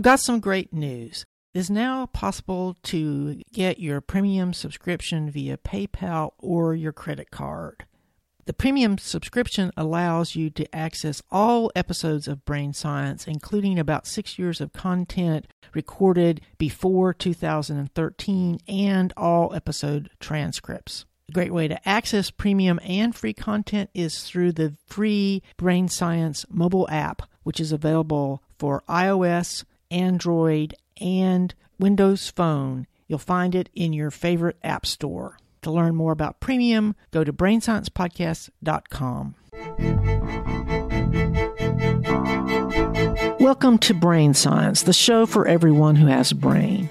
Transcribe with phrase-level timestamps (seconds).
[0.00, 1.26] I've got some great news.
[1.52, 7.84] It is now possible to get your premium subscription via PayPal or your credit card.
[8.46, 14.38] The premium subscription allows you to access all episodes of Brain Science, including about six
[14.38, 21.04] years of content recorded before 2013 and all episode transcripts.
[21.28, 26.46] A great way to access premium and free content is through the free Brain Science
[26.48, 32.86] mobile app, which is available for iOS, Android, and Windows Phone.
[33.08, 35.36] You'll find it in your favorite app store.
[35.62, 39.34] To learn more about premium, go to brainsciencepodcast.com.
[43.40, 46.88] Welcome to Brain Science, the show for everyone who has a brain.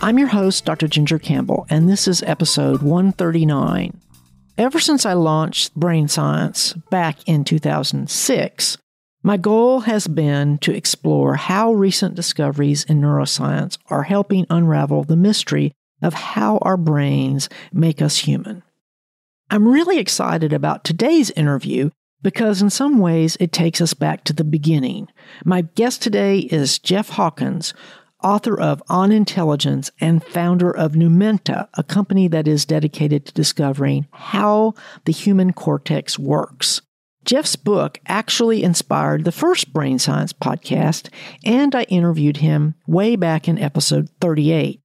[0.00, 0.88] I'm your host, Dr.
[0.88, 4.00] Ginger Campbell, and this is episode 139.
[4.58, 8.78] Ever since I launched Brain Science back in 2006,
[9.22, 15.16] my goal has been to explore how recent discoveries in neuroscience are helping unravel the
[15.16, 18.62] mystery of how our brains make us human.
[19.50, 21.90] I'm really excited about today's interview
[22.22, 25.08] because, in some ways, it takes us back to the beginning.
[25.44, 27.74] My guest today is Jeff Hawkins,
[28.22, 34.06] author of On Intelligence and founder of Numenta, a company that is dedicated to discovering
[34.12, 34.74] how
[35.04, 36.80] the human cortex works.
[37.24, 41.08] Jeff's book actually inspired the first Brain Science podcast,
[41.44, 44.80] and I interviewed him way back in episode 38.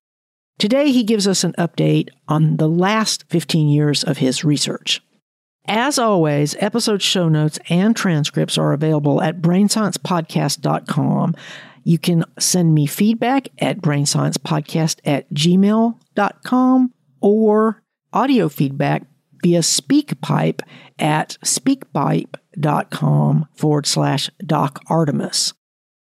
[0.58, 5.02] Today, he gives us an update on the last 15 years of his research.
[5.68, 11.36] As always, episode show notes and transcripts are available at brainsciencepodcast.com.
[11.84, 17.82] You can send me feedback at brainsciencepodcast at gmail.com or
[18.14, 19.04] audio feedback
[19.46, 20.62] via SpeakPipe
[20.98, 25.54] at speakpipe.com forward slash Doc Artemis.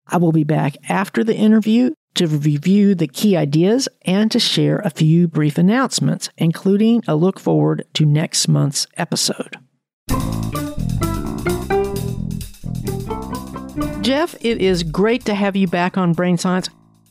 [0.08, 4.80] I will be back after the interview to review the key ideas and to share
[4.80, 9.58] a few brief announcements, including a look forward to next month's episode.
[14.04, 16.70] Jeff, it is great to have you back on Brain Science.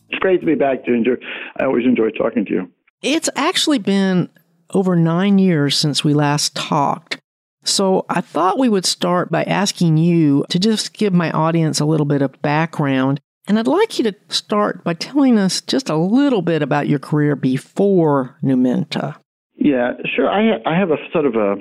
[0.09, 1.19] It's great to be back, Ginger.
[1.61, 2.73] I always enjoy talking to you.
[3.03, 4.31] It's actually been
[4.75, 7.19] over nine years since we last talked.
[7.65, 11.85] So I thought we would start by asking you to just give my audience a
[11.85, 15.97] little bit of background and I'd like you to start by telling us just a
[15.97, 19.17] little bit about your career before Numenta.
[19.55, 20.29] Yeah, sure.
[20.29, 21.57] I I have a sort of a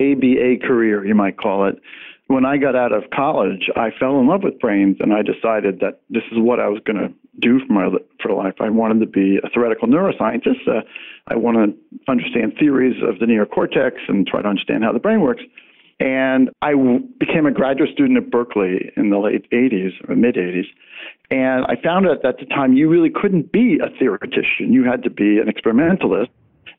[0.00, 1.76] ABA career, you might call it.
[2.28, 5.80] When I got out of college, I fell in love with brains, and I decided
[5.80, 7.08] that this is what I was going to
[7.40, 7.88] do for my
[8.22, 8.54] for life.
[8.60, 10.68] I wanted to be a theoretical neuroscientist.
[10.68, 10.82] Uh,
[11.28, 15.22] I want to understand theories of the neocortex and try to understand how the brain
[15.22, 15.42] works.
[16.00, 20.36] And I w- became a graduate student at Berkeley in the late 80s or mid
[20.36, 20.66] 80s.
[21.30, 24.72] And I found out that at the time you really couldn't be a theoretician.
[24.72, 26.30] You had to be an experimentalist.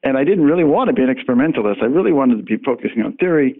[0.03, 1.81] And I didn't really want to be an experimentalist.
[1.81, 3.55] I really wanted to be focusing on theory.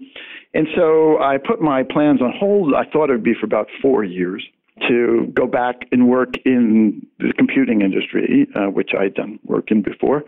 [0.53, 2.73] And so I put my plans on hold.
[2.73, 4.43] I thought it would be for about four years
[4.87, 9.81] to go back and work in the computing industry, uh, which I'd done work in
[9.81, 10.23] before.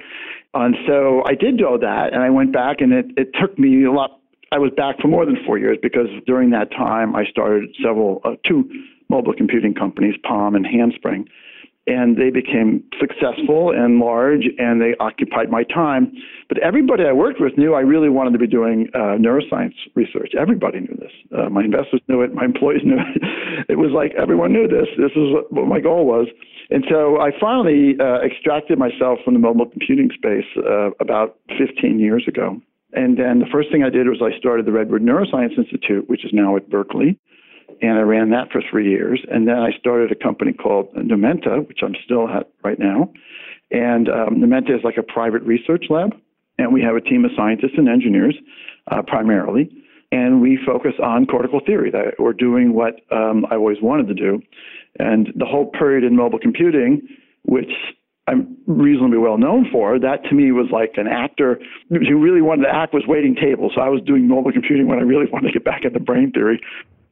[0.53, 3.85] And so I did all that, and I went back, and it, it took me
[3.85, 4.19] a lot.
[4.51, 8.19] I was back for more than four years because during that time I started several,
[8.25, 8.69] uh, two
[9.09, 11.28] mobile computing companies, Palm and Handspring.
[11.88, 16.14] And they became successful and large, and they occupied my time.
[16.47, 20.34] But everybody I worked with knew I really wanted to be doing uh, neuroscience research.
[20.40, 21.12] Everybody knew this.
[21.36, 22.36] Uh, my investors knew it.
[22.36, 23.66] My employees knew it.
[23.70, 24.88] it was like everyone knew this.
[24.96, 26.28] This is what my goal was.
[26.70, 32.00] And so I finally uh, extracted myself from the mobile computing space uh, about 15
[32.00, 32.62] years ago.
[32.94, 36.25] And then the first thing I did was I started the Redwood Neuroscience Institute, which
[36.25, 37.18] is now at Berkeley
[37.81, 39.19] and I ran that for three years.
[39.30, 43.12] And then I started a company called Numenta, which I'm still at right now.
[43.72, 46.14] And um, Numenta is like a private research lab,
[46.58, 48.36] and we have a team of scientists and engineers
[48.91, 49.70] uh, primarily.
[50.12, 51.90] And we focus on cortical theory.
[51.90, 54.41] That we're doing what um, I always wanted to do.
[55.00, 57.08] And the whole period in mobile computing,
[57.44, 57.72] which
[58.28, 59.97] I'm reasonably well known for.
[59.97, 61.59] That to me was like an actor
[61.90, 63.72] who really wanted to act was waiting tables.
[63.73, 66.32] So I was doing mobile computing when I really wanted to get back into brain
[66.34, 66.59] theory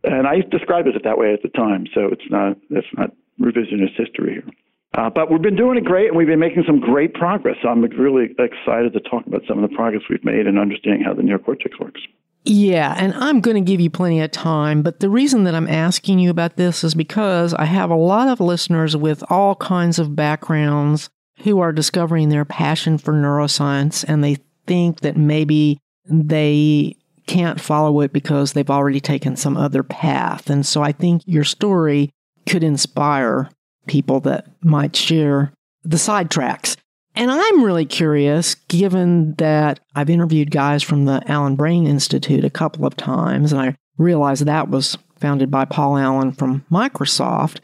[0.03, 1.85] and I described it that way at the time.
[1.93, 4.49] So it's not that's not revisionist history here.
[4.97, 7.57] Uh, but we've been doing it great, and we've been making some great progress.
[7.61, 11.03] So I'm really excited to talk about some of the progress we've made in understanding
[11.03, 12.01] how the neocortex works.
[12.45, 15.67] Yeah, and I'm going to give you plenty of time, but the reason that I'm
[15.67, 19.99] asking you about this is because I have a lot of listeners with all kinds
[19.99, 21.09] of backgrounds
[21.43, 26.95] who are discovering their passion for neuroscience and they think that maybe they
[27.29, 30.49] can't follow it because they've already taken some other path.
[30.49, 32.09] And so I think your story
[32.47, 33.51] could inspire
[33.85, 35.53] people that might share
[35.83, 36.75] the sidetracks.
[37.15, 42.49] And I'm really curious, given that I've interviewed guys from the Allen Brain Institute a
[42.49, 47.59] couple of times, and I realized that was founded by Paul Allen from Microsoft.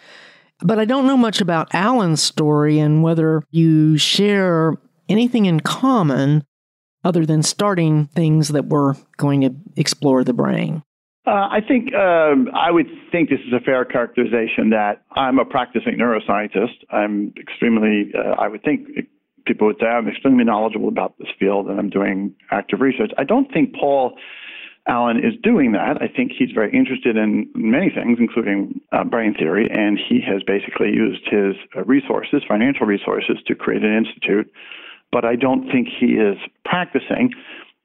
[0.59, 4.75] But I don't know much about Allen's story and whether you share
[5.09, 6.43] anything in common
[7.05, 10.83] other than starting things that were going to explore the brain.
[11.27, 15.45] Uh, I think um, I would think this is a fair characterization that I'm a
[15.45, 16.83] practicing neuroscientist.
[16.91, 18.87] I'm extremely, uh, I would think
[19.45, 23.11] people would say I'm extremely knowledgeable about this field and I'm doing active research.
[23.17, 24.17] I don't think Paul
[24.87, 25.99] Allen is doing that.
[25.99, 30.43] I think he's very interested in many things, including uh, brain theory, and he has
[30.45, 34.51] basically used his uh, resources, financial resources, to create an institute.
[35.11, 37.31] But I don't think he is practicing.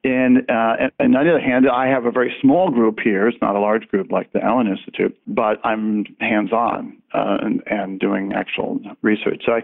[0.03, 3.27] And, uh, and on the other hand, I have a very small group here.
[3.27, 7.99] It's not a large group like the Allen Institute, but I'm hands-on uh, and, and
[7.99, 9.43] doing actual research.
[9.45, 9.61] So I,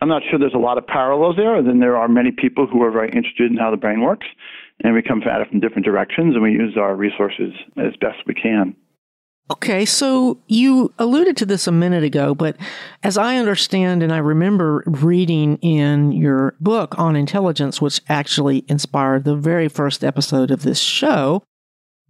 [0.00, 1.54] I'm not sure there's a lot of parallels there.
[1.56, 4.26] And then there are many people who are very interested in how the brain works
[4.82, 8.18] and we come at it from different directions and we use our resources as best
[8.26, 8.74] we can.
[9.50, 12.56] Okay, so you alluded to this a minute ago, but
[13.02, 19.24] as I understand and I remember reading in your book on intelligence, which actually inspired
[19.24, 21.42] the very first episode of this show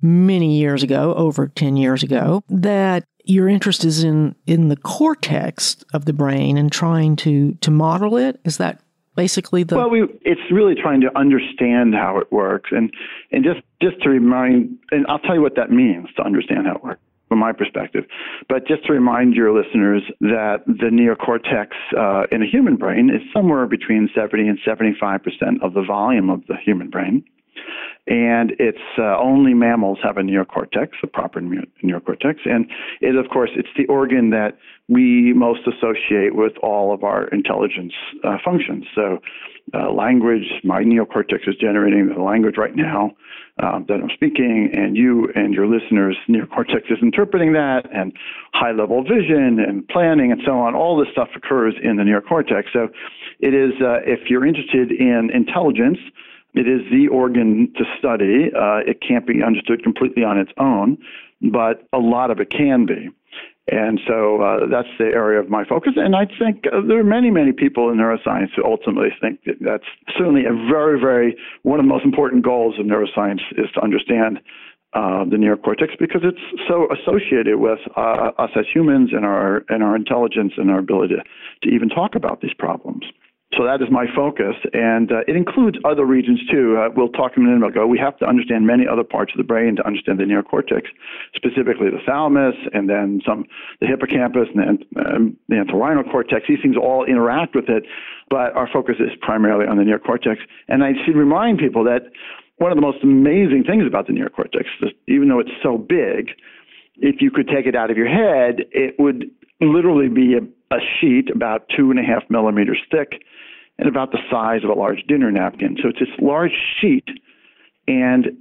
[0.01, 5.83] many years ago, over 10 years ago, that your interest is in, in the cortex
[5.93, 8.39] of the brain and trying to, to model it.
[8.45, 8.81] Is that
[9.17, 12.93] basically the well we it's really trying to understand how it works and
[13.31, 16.75] and just just to remind and i'll tell you what that means to understand how
[16.75, 18.05] it works from my perspective.
[18.49, 23.23] But just to remind your listeners that the neocortex uh, in a human brain is
[23.32, 27.25] somewhere between 70 and 75 percent of the volume of the human brain.
[28.06, 32.67] And it's uh, only mammals have a neocortex, a proper neocortex, and
[33.00, 37.94] it, of course, it's the organ that we most associate with all of our intelligence
[38.23, 38.85] uh, functions.
[38.94, 39.20] So,
[39.73, 43.13] uh, language, my neocortex is generating the language right now
[43.63, 48.13] um, that I'm speaking, and you and your listeners' neocortex is interpreting that, and
[48.53, 50.75] high-level vision and planning and so on.
[50.75, 52.65] All this stuff occurs in the neocortex.
[52.73, 52.89] So,
[53.41, 55.99] it is uh, if you're interested in intelligence
[56.55, 58.51] it is the organ to study.
[58.55, 60.99] Uh, it can't be understood completely on its own,
[61.43, 63.11] but a lot of it can be.
[63.69, 65.95] And so uh, that's the area of my focus.
[65.97, 69.57] And I think uh, there are many, many people in neuroscience who ultimately think that
[69.61, 69.89] that's
[70.19, 74.39] certainly a very, very, one of the most important goals of neuroscience is to understand
[74.93, 76.39] uh, the neocortex because it's
[76.69, 81.15] so associated with uh, us as humans and our, and our intelligence and our ability
[81.17, 81.23] to,
[81.69, 83.05] to even talk about these problems.
[83.56, 86.77] So that is my focus, and uh, it includes other regions too.
[86.79, 87.87] Uh, we'll talk in a minute ago.
[87.87, 90.87] We have to understand many other parts of the brain to understand the neocortex,
[91.37, 93.45] specifically the thalamus, and then some
[93.81, 96.47] the hippocampus and the, um, the entorhinal cortex.
[96.49, 97.85] These things all interact with it,
[98.29, 100.39] but our focus is primarily on the neocortex.
[100.69, 102.11] And I should remind people that
[102.56, 104.65] one of the most amazing things about the neocortex,
[105.06, 106.31] even though it's so big,
[106.97, 109.31] if you could take it out of your head, it would
[109.61, 113.23] literally be a, a sheet about two and a half millimeters thick
[113.79, 115.76] and about the size of a large dinner napkin.
[115.82, 117.09] So it's this large sheet,
[117.88, 118.37] and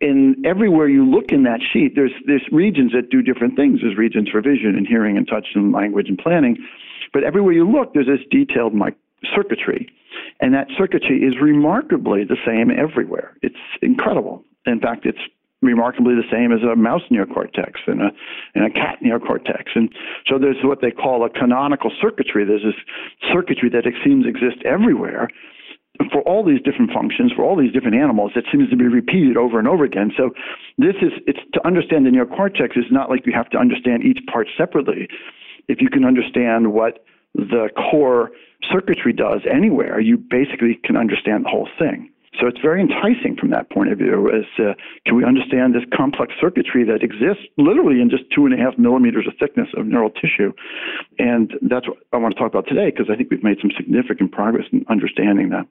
[0.00, 3.80] in everywhere you look in that sheet, there's there's regions that do different things.
[3.82, 6.56] There's regions for vision and hearing and touch and language and planning,
[7.12, 8.74] but everywhere you look, there's this detailed
[9.34, 9.88] circuitry,
[10.40, 13.36] and that circuitry is remarkably the same everywhere.
[13.42, 14.44] It's incredible.
[14.66, 15.18] In fact, it's
[15.60, 18.10] remarkably the same as a mouse neocortex and a,
[18.54, 19.74] and a cat neocortex.
[19.74, 19.90] And
[20.26, 22.44] so there's what they call a canonical circuitry.
[22.44, 22.78] There's this
[23.32, 25.28] circuitry that seems exists everywhere
[26.12, 29.36] for all these different functions, for all these different animals, that seems to be repeated
[29.36, 30.12] over and over again.
[30.16, 30.30] So
[30.78, 34.20] this is, it's to understand the neocortex is not like you have to understand each
[34.30, 35.08] part separately.
[35.66, 38.30] If you can understand what the core
[38.70, 42.10] circuitry does anywhere, you basically can understand the whole thing.
[42.40, 44.30] So it's very enticing from that point of view.
[44.30, 44.74] As uh,
[45.06, 48.78] can we understand this complex circuitry that exists literally in just two and a half
[48.78, 50.52] millimeters of thickness of neural tissue,
[51.18, 53.72] and that's what I want to talk about today because I think we've made some
[53.76, 55.66] significant progress in understanding that.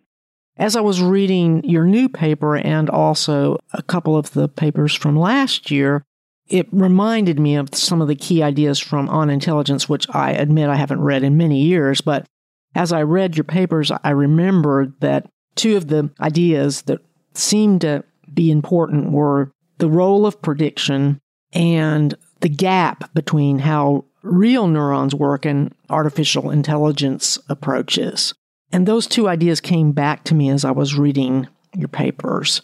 [0.57, 5.15] As I was reading your new paper and also a couple of the papers from
[5.15, 6.03] last year,
[6.47, 10.69] it reminded me of some of the key ideas from On Intelligence, which I admit
[10.69, 12.01] I haven't read in many years.
[12.01, 12.25] But
[12.73, 16.99] as I read your papers, I remembered that Two of the ideas that
[17.33, 21.19] seemed to be important were the role of prediction
[21.51, 28.33] and the gap between how real neurons work and artificial intelligence approaches.
[28.71, 32.61] And those two ideas came back to me as I was reading your papers.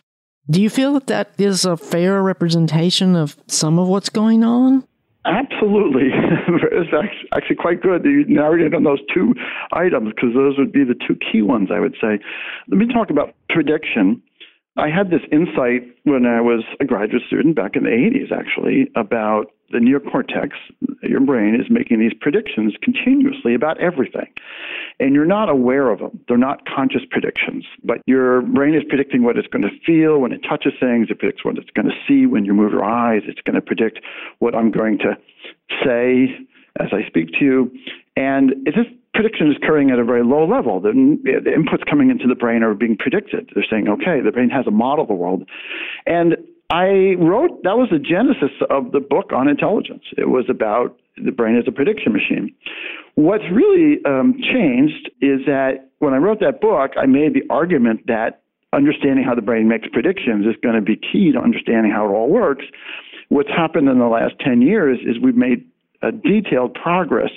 [0.50, 4.86] Do you feel that that is a fair representation of some of what's going on?
[5.25, 6.10] Absolutely.
[6.72, 6.94] it's
[7.34, 8.03] actually quite good.
[8.03, 9.34] that You narrated on those two
[9.72, 12.20] items because those would be the two key ones, I would say.
[12.68, 14.22] Let me talk about prediction.
[14.75, 18.89] I had this insight when I was a graduate student back in the 80s, actually,
[18.96, 20.51] about the neocortex,
[21.01, 24.27] your brain, is making these predictions continuously about everything.
[25.00, 26.20] And you're not aware of them.
[26.27, 30.32] They're not conscious predictions, but your brain is predicting what it's going to feel when
[30.32, 31.08] it touches things.
[31.10, 33.24] It predicts what it's going to see when you move your eyes.
[33.25, 34.00] It's going to predict
[34.39, 35.18] what I'm going to
[35.84, 36.30] say
[36.80, 37.72] as I speak to you.
[38.15, 40.80] And this prediction is occurring at a very low level.
[40.80, 40.92] The,
[41.24, 43.50] the inputs coming into the brain are being predicted.
[43.53, 45.48] They're saying, okay, the brain has a model of the world.
[46.06, 46.38] And
[46.70, 50.03] I wrote, that was the genesis of the book on intelligence.
[50.17, 52.53] It was about the brain as a prediction machine.
[53.15, 58.08] What's really um, changed is that when I wrote that book, I made the argument
[58.08, 58.41] that
[58.74, 62.12] understanding how the brain makes predictions is going to be key to understanding how it
[62.12, 62.65] all works.
[63.29, 65.65] What's happened in the last 10 years is we've made
[66.01, 67.29] a detailed progress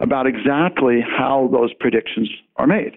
[0.00, 2.96] about exactly how those predictions are made.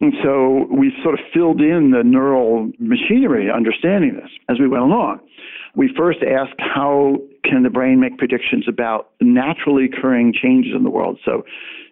[0.00, 4.82] And so we sort of filled in the neural machinery understanding this as we went
[4.82, 5.20] along.
[5.74, 7.16] We first asked how
[7.48, 11.18] can the brain make predictions about naturally occurring changes in the world.
[11.24, 11.44] So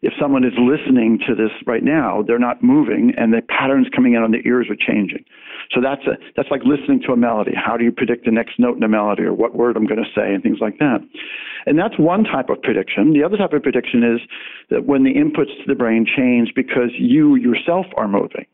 [0.03, 4.15] if someone is listening to this right now, they're not moving and the patterns coming
[4.15, 5.25] in on their ears are changing.
[5.71, 7.53] So that's a, that's like listening to a melody.
[7.55, 10.03] How do you predict the next note in a melody or what word I'm going
[10.03, 10.99] to say and things like that.
[11.67, 13.15] And that's one type of prediction.
[13.15, 14.21] The other type of prediction is
[14.69, 18.45] that when the inputs to the brain change because you yourself are moving.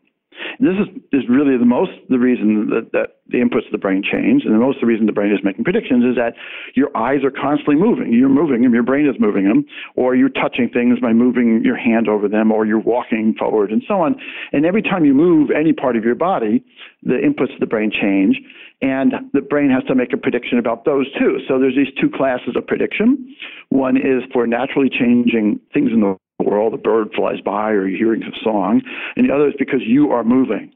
[0.59, 4.03] This is, is really the most the reason that, that the inputs of the brain
[4.03, 6.33] change, and the most the reason the brain is making predictions is that
[6.75, 8.13] your eyes are constantly moving.
[8.13, 11.77] You're moving them, your brain is moving them, or you're touching things by moving your
[11.77, 14.15] hand over them, or you're walking forward, and so on.
[14.51, 16.63] And every time you move any part of your body,
[17.03, 18.39] the inputs of the brain change,
[18.81, 21.39] and the brain has to make a prediction about those too.
[21.47, 23.35] So there's these two classes of prediction.
[23.69, 27.97] One is for naturally changing things in the world, the bird flies by or you're
[27.97, 28.81] hearing a song,
[29.15, 30.73] and the other is because you are moving.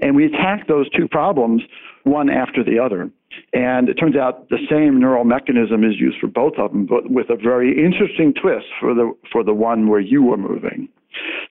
[0.00, 1.62] And we attack those two problems
[2.04, 3.10] one after the other.
[3.52, 7.10] And it turns out the same neural mechanism is used for both of them, but
[7.10, 10.88] with a very interesting twist for the for the one where you are moving.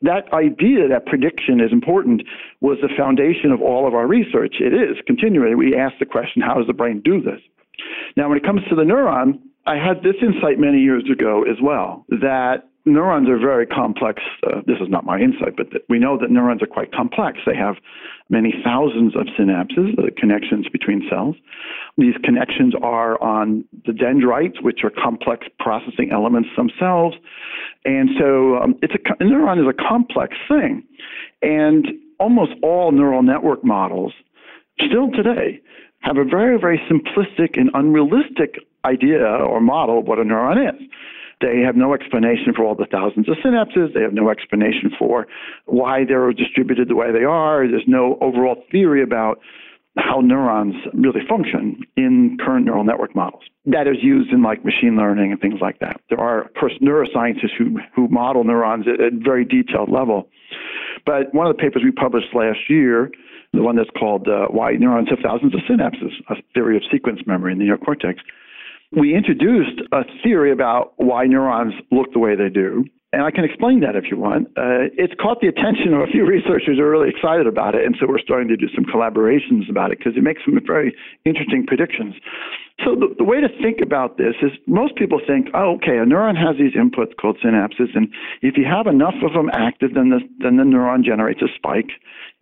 [0.02, 2.24] That idea that prediction is important
[2.62, 4.56] was the foundation of all of our research.
[4.60, 5.56] It is continually.
[5.56, 7.42] We ask the question, how does the brain do this?
[8.16, 11.58] Now, when it comes to the neuron, I had this insight many years ago as
[11.62, 14.22] well that neurons are very complex.
[14.46, 17.40] Uh, this is not my insight, but th- we know that neurons are quite complex.
[17.46, 17.76] They have
[18.30, 21.36] many thousands of synapses, the connections between cells.
[21.98, 27.16] These connections are on the dendrites, which are complex processing elements themselves.
[27.86, 30.84] And so um, it's a, a neuron is a complex thing.
[31.42, 31.88] And
[32.20, 34.14] almost all neural network models,
[34.86, 35.62] still today,
[36.02, 38.56] have a very, very simplistic and unrealistic
[38.86, 40.82] idea or model of what a neuron is.
[41.42, 43.94] They have no explanation for all the thousands of synapses.
[43.94, 45.28] They have no explanation for
[45.66, 47.66] why they're distributed the way they are.
[47.68, 49.40] There's no overall theory about
[49.98, 53.44] how neurons really function in current neural network models.
[53.66, 56.00] That is used in like machine learning and things like that.
[56.10, 60.30] There are, of course, neuroscientists who, who model neurons at a very detailed level.
[61.06, 63.12] But one of the papers we published last year,
[63.54, 67.22] the one that's called uh, Why Neurons Have Thousands of Synapses, a theory of sequence
[67.26, 68.18] memory in the neocortex,
[68.92, 72.86] we introduced a theory about why neurons look the way they do.
[73.12, 74.48] And I can explain that if you want.
[74.54, 77.86] Uh, it's caught the attention of a few researchers who are really excited about it.
[77.86, 80.96] And so we're starting to do some collaborations about it because it makes some very
[81.26, 82.14] interesting predictions.
[82.86, 86.06] So the, the way to think about this is most people think, oh, okay, a
[86.06, 87.90] neuron has these inputs called synapses.
[87.96, 88.10] And
[88.42, 91.90] if you have enough of them active, then the, then the neuron generates a spike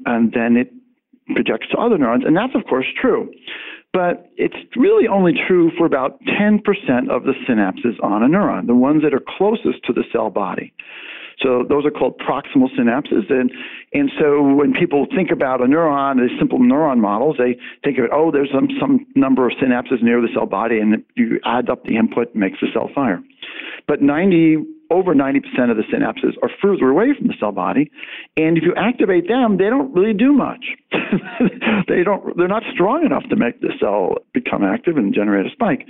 [0.05, 0.71] and then it
[1.33, 2.23] projects to other neurons.
[2.25, 3.31] And that's, of course, true
[3.97, 6.61] but it's really only true for about 10%
[7.09, 10.71] of the synapses on a neuron, the ones that are closest to the cell body.
[11.41, 13.31] So those are called proximal synapses.
[13.31, 13.51] And,
[13.93, 18.05] and so when people think about a neuron, the simple neuron models, they think of
[18.05, 21.67] it, oh, there's some, some number of synapses near the cell body, and you add
[21.67, 23.19] up the input, makes the cell fire.
[23.87, 24.57] But 90
[24.89, 25.37] over 90%
[25.69, 27.91] of the synapses are further away from the cell body.
[28.35, 30.65] And if you activate them, they don't really do much.
[31.87, 35.51] they don't, they're not strong enough to make the cell become active and generate a
[35.51, 35.85] spike.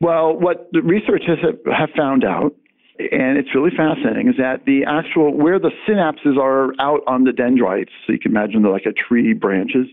[0.00, 2.54] Well, what the researchers have, found out,
[2.98, 7.32] and it's really fascinating, is that the actual, where the synapses are out on the
[7.32, 9.86] dendrites, so you can imagine they're like a tree branches,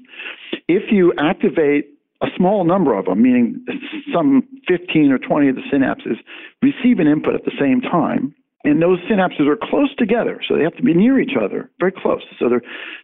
[0.67, 3.65] if you activate a small number of them, meaning
[4.13, 6.17] some 15 or 20 of the synapses,
[6.61, 8.33] receive an input at the same time.
[8.63, 11.91] And those synapses are close together, so they have to be near each other, very
[11.91, 12.23] close.
[12.39, 12.49] So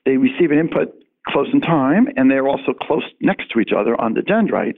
[0.06, 0.94] they receive an input
[1.28, 4.74] close in time, and they're also close next to each other on the dendrite,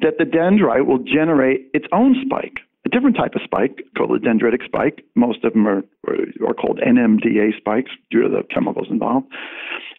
[0.00, 2.60] that the dendrite will generate its own spike.
[2.84, 5.04] a different type of spike called a dendritic spike.
[5.14, 9.26] Most of them are, are called NMDA spikes due to the chemicals involved.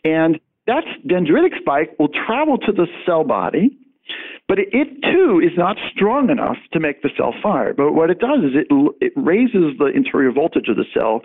[0.04, 3.78] And that dendritic spike will travel to the cell body,
[4.48, 7.74] but it, too is not strong enough to make the cell fire.
[7.74, 8.68] But what it does is it,
[9.02, 11.22] it raises the interior voltage of the cell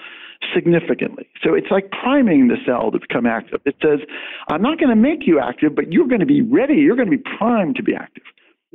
[0.55, 1.29] significantly.
[1.43, 3.61] So it's like priming the cell to become active.
[3.65, 4.01] It says,
[4.49, 7.11] I'm not going to make you active, but you're going to be ready, you're going
[7.11, 8.23] to be primed to be active.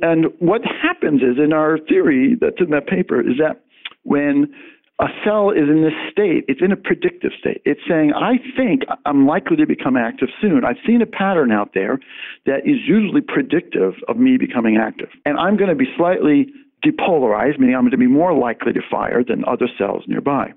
[0.00, 3.62] And what happens is, in our theory that's in that paper, is that
[4.02, 4.52] when
[5.00, 7.60] a cell is in this state, it's in a predictive state.
[7.64, 10.64] It's saying, I think I'm likely to become active soon.
[10.64, 11.98] I've seen a pattern out there
[12.46, 15.08] that is usually predictive of me becoming active.
[15.26, 16.46] And I'm going to be slightly
[16.84, 20.52] depolarized, meaning I'm going to be more likely to fire than other cells nearby.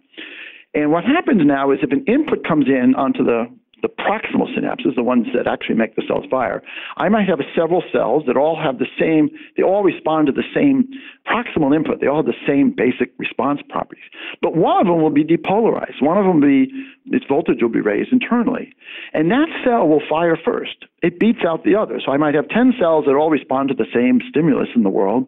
[0.76, 3.46] And what happens now is if an input comes in onto the
[3.82, 6.64] the proximal synapses, the ones that actually make the cells fire,
[6.98, 10.44] I might have several cells that all have the same, they all respond to the
[10.54, 10.88] same
[11.28, 12.02] proximal input.
[12.02, 14.04] They all have the same basic response properties.
[14.42, 16.02] But one of them will be depolarized.
[16.02, 16.72] One of them will be,
[17.08, 18.74] its voltage will be raised internally.
[19.14, 20.86] And that cell will fire first.
[21.04, 22.02] It beats out the other.
[22.04, 24.90] So I might have 10 cells that all respond to the same stimulus in the
[24.90, 25.28] world.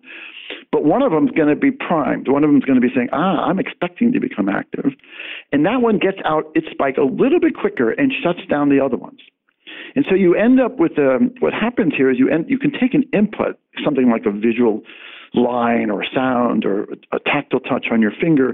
[0.72, 2.28] But one of them is going to be primed.
[2.28, 4.92] One of them is going to be saying, ah, I'm expecting to become active.
[5.52, 8.84] And that one gets out its spike a little bit quicker and shuts down the
[8.84, 9.20] other ones.
[9.96, 12.72] And so you end up with um, what happens here is you end, you can
[12.72, 14.82] take an input, something like a visual
[15.34, 18.54] line or sound or a tactile touch on your finger,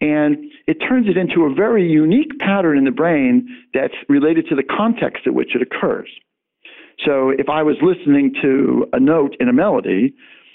[0.00, 0.36] and
[0.66, 4.64] it turns it into a very unique pattern in the brain that's related to the
[4.64, 6.08] context at which it occurs.
[7.04, 10.12] So if I was listening to a note in a melody,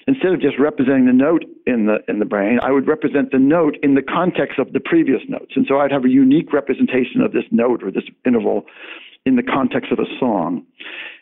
[0.07, 3.39] instead of just representing the note in the in the brain, I would represent the
[3.39, 5.53] note in the context of the previous notes.
[5.55, 8.65] And so I'd have a unique representation of this note or this interval
[9.25, 10.65] in the context of a song.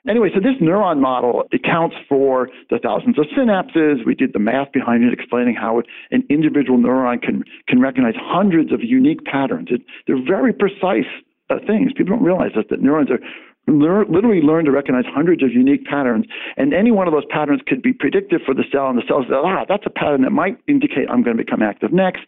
[0.08, 4.06] Anyway, so this neuron model accounts for the thousands of synapses.
[4.06, 8.72] We did the math behind it, explaining how an individual neuron can can recognize hundreds
[8.72, 9.70] of unique patterns.
[9.72, 11.10] It, they're very precise
[11.50, 11.92] uh, things.
[11.94, 13.20] People don't realize that, that neurons are
[13.67, 16.25] literally learn to recognize hundreds of unique patterns,
[16.58, 19.23] and any one of those patterns could be predictive for the cell, and the cell
[19.23, 22.21] says, ah, that's a pattern that might indicate I'm going to become active next.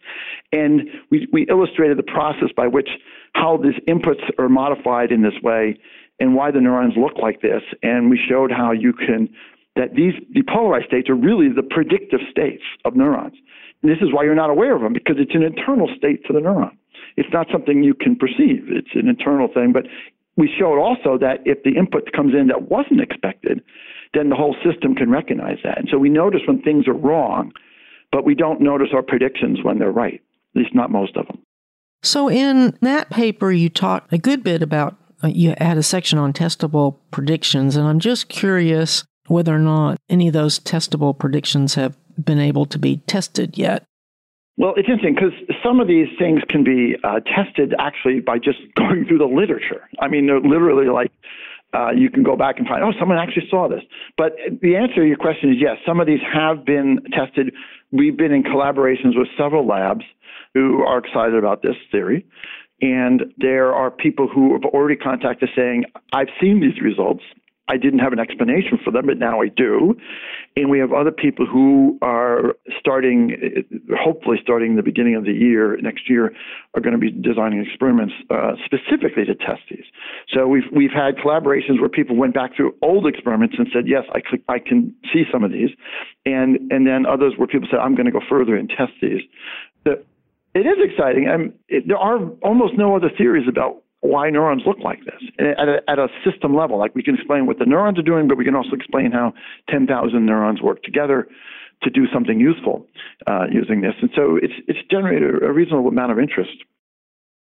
[0.52, 2.88] And we, we illustrated the process by which
[3.34, 5.78] how these inputs are modified in this way
[6.20, 9.28] and why the neurons look like this, and we showed how you can
[9.76, 13.34] that these depolarized states are really the predictive states of neurons.
[13.82, 16.32] And this is why you're not aware of them because it's an internal state to
[16.32, 16.72] the neuron.
[17.16, 18.66] It's not something you can perceive.
[18.68, 19.84] It's an internal thing, but
[20.38, 23.60] we showed also that if the input comes in that wasn't expected,
[24.14, 25.78] then the whole system can recognize that.
[25.78, 27.52] And so we notice when things are wrong,
[28.12, 30.14] but we don't notice our predictions when they're right,
[30.54, 31.42] at least not most of them.
[32.04, 36.18] So in that paper, you talked a good bit about, uh, you had a section
[36.18, 41.74] on testable predictions, and I'm just curious whether or not any of those testable predictions
[41.74, 43.84] have been able to be tested yet.
[44.58, 48.58] Well, it's interesting because some of these things can be uh, tested actually by just
[48.74, 49.88] going through the literature.
[50.00, 51.12] I mean, they're literally like
[51.72, 53.82] uh, you can go back and find, oh, someone actually saw this.
[54.16, 57.54] But the answer to your question is yes, some of these have been tested.
[57.92, 60.04] We've been in collaborations with several labs
[60.54, 62.26] who are excited about this theory.
[62.80, 67.22] And there are people who have already contacted saying, I've seen these results.
[67.68, 69.94] I didn't have an explanation for them, but now I do.
[70.56, 73.36] And we have other people who are starting,
[73.96, 76.32] hopefully starting the beginning of the year, next year,
[76.74, 79.84] are going to be designing experiments uh, specifically to test these.
[80.32, 84.04] So we've, we've had collaborations where people went back through old experiments and said, yes,
[84.14, 85.70] I, could, I can see some of these.
[86.24, 89.22] And, and then others where people said, I'm going to go further and test these.
[89.84, 90.02] The,
[90.54, 91.52] it is exciting.
[91.68, 95.78] It, there are almost no other theories about why neurons look like this at a,
[95.88, 96.78] at a system level.
[96.78, 99.32] Like we can explain what the neurons are doing, but we can also explain how
[99.70, 101.26] 10,000 neurons work together
[101.82, 102.86] to do something useful
[103.26, 103.94] uh, using this.
[104.00, 106.52] And so it's, it's generated a reasonable amount of interest.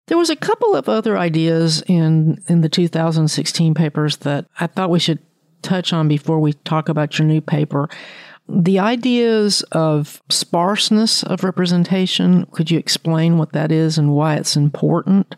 [0.08, 4.90] There was a couple of other ideas in, in the 2016 papers that I thought
[4.90, 5.20] we should
[5.62, 7.90] touch on before we talk about your new paper.
[8.48, 14.56] The ideas of sparseness of representation, could you explain what that is and why it's
[14.56, 15.36] important?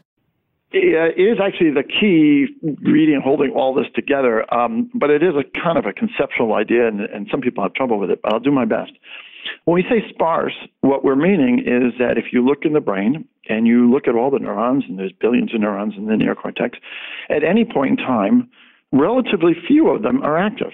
[0.74, 5.44] It is actually the key ingredient holding all this together, um, but it is a
[5.60, 8.40] kind of a conceptual idea, and, and some people have trouble with it, but I'll
[8.40, 8.92] do my best.
[9.66, 13.28] When we say sparse, what we're meaning is that if you look in the brain
[13.50, 16.76] and you look at all the neurons, and there's billions of neurons in the neocortex,
[17.30, 18.50] at any point in time,
[18.92, 20.72] relatively few of them are active,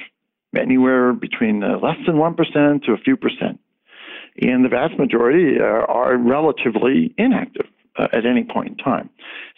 [0.55, 3.59] anywhere between uh, less than 1% to a few percent.
[4.39, 7.65] And the vast majority are, are relatively inactive
[7.97, 9.09] uh, at any point in time.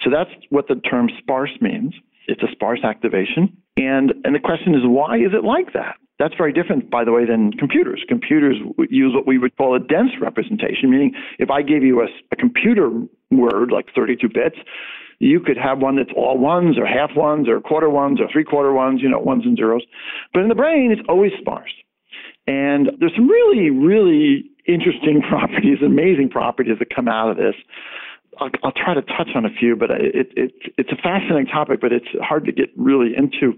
[0.04, 1.94] So that's what the term sparse means.
[2.28, 3.58] It's a sparse activation.
[3.78, 5.96] And, and the question is, why is it like that?
[6.20, 8.04] That's very different, by the way, than computers.
[8.08, 8.58] Computers
[8.90, 12.36] use what we would call a dense representation, meaning if I gave you a, a
[12.36, 12.92] computer
[13.32, 14.58] word like 32 bits,
[15.20, 18.44] you could have one that's all ones or half ones or quarter ones or three
[18.44, 19.84] quarter ones, you know, ones and zeros.
[20.34, 21.74] But in the brain, it's always sparse.
[22.48, 27.56] And there's some really, really interesting properties, amazing properties that come out of this.
[28.40, 31.82] I'll, I'll try to touch on a few, but it, it, it's a fascinating topic,
[31.82, 33.54] but it's hard to get really into.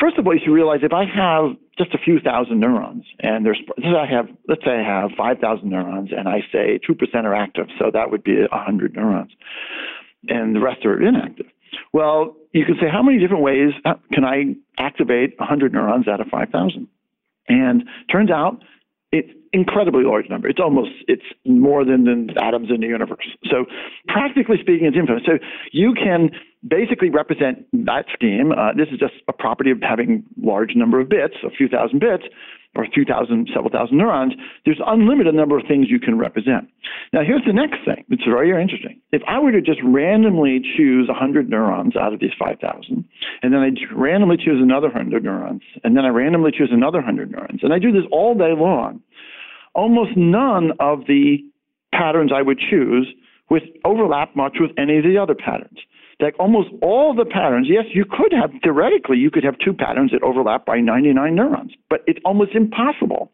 [0.00, 3.44] First of all, you should realize if I have just a few thousand neurons, and
[3.44, 7.66] there's, I have, let's say I have 5,000 neurons, and I say 2% are active,
[7.78, 9.30] so that would be 100 neurons,
[10.28, 11.46] and the rest are inactive.
[11.92, 13.72] Well, you can say, how many different ways
[14.12, 16.88] can I activate 100 neurons out of 5,000?
[17.48, 18.62] And turns out
[19.14, 20.48] it's incredibly large number.
[20.48, 23.28] It's almost it's more than the atoms in the universe.
[23.48, 23.66] So
[24.08, 25.22] practically speaking, it's infinite.
[25.24, 25.38] So
[25.70, 26.30] you can
[26.66, 28.50] basically represent that scheme.
[28.50, 32.00] Uh, this is just a property of having large number of bits, a few thousand
[32.00, 32.24] bits,
[32.76, 34.34] or a few several thousand neurons.
[34.64, 36.68] There's unlimited number of things you can represent.
[37.12, 38.04] Now here's the next thing.
[38.08, 39.00] It's very interesting.
[39.12, 43.04] If I were to just randomly choose 100 neurons out of these 5,000,
[43.42, 47.30] and then I randomly choose another 100 neurons, and then I randomly choose another 100
[47.30, 49.00] neurons, and I do this all day long,
[49.74, 51.38] almost none of the
[51.92, 53.06] patterns I would choose
[53.50, 55.78] would overlap much with any of the other patterns.
[56.20, 60.12] Like almost all the patterns, yes, you could have, theoretically, you could have two patterns
[60.12, 63.30] that overlap by 99 neurons, but it's almost impossible.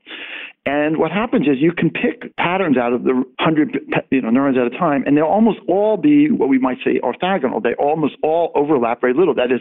[0.66, 3.78] And what happens is you can pick patterns out of the 100
[4.10, 7.00] you know, neurons at a time, and they'll almost all be what we might say
[7.02, 7.62] orthogonal.
[7.62, 9.34] They almost all overlap very little.
[9.34, 9.60] That is,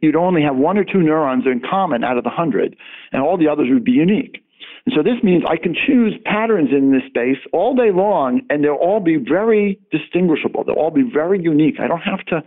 [0.00, 2.76] you'd only have one or two neurons in common out of the 100,
[3.12, 4.43] and all the others would be unique.
[4.86, 8.62] And so this means I can choose patterns in this space all day long, and
[8.62, 10.64] they'll all be very distinguishable.
[10.64, 11.76] They'll all be very unique.
[11.80, 12.42] I don't have to,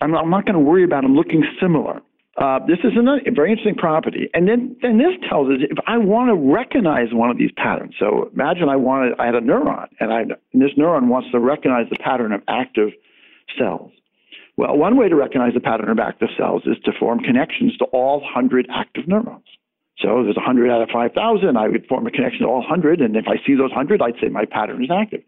[0.00, 2.02] I'm, I'm not going to worry about them looking similar.
[2.36, 4.28] Uh, this is a very interesting property.
[4.32, 7.94] And then, then this tells us if I want to recognize one of these patterns.
[7.98, 11.40] So imagine I wanted, I had a neuron, and, I, and this neuron wants to
[11.40, 12.90] recognize the pattern of active
[13.58, 13.92] cells.
[14.56, 17.84] Well, one way to recognize the pattern of active cells is to form connections to
[17.86, 19.44] all 100 active neurons.
[20.02, 23.00] So if there's 100 out of 5,000, I would form a connection to all 100,
[23.00, 25.22] and if I see those 100, I'd say my pattern is active.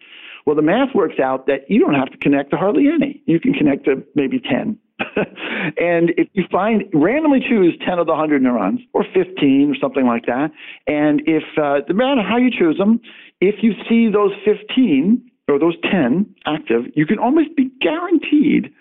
[0.46, 3.22] Well, the math works out that you don't have to connect to hardly any.
[3.26, 4.78] You can connect to maybe 10.
[5.16, 10.06] and if you find, randomly choose 10 of the 100 neurons, or 15, or something
[10.06, 10.50] like that,
[10.86, 13.00] and if, uh, no matter how you choose them,
[13.40, 18.72] if you see those 15 or those 10 active, you can almost be guaranteed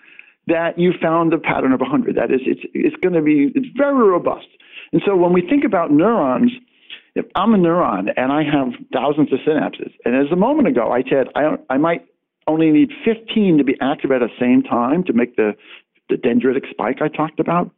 [0.46, 2.16] that you found the pattern of 100.
[2.16, 4.46] That is, it's, it's going to be, it's very robust.
[4.94, 6.52] And so when we think about neurons,
[7.16, 10.92] if I'm a neuron and I have thousands of synapses, and as a moment ago
[10.92, 12.06] I said I, I might
[12.46, 15.56] only need 15 to be active at the same time to make the,
[16.08, 17.72] the dendritic spike I talked about.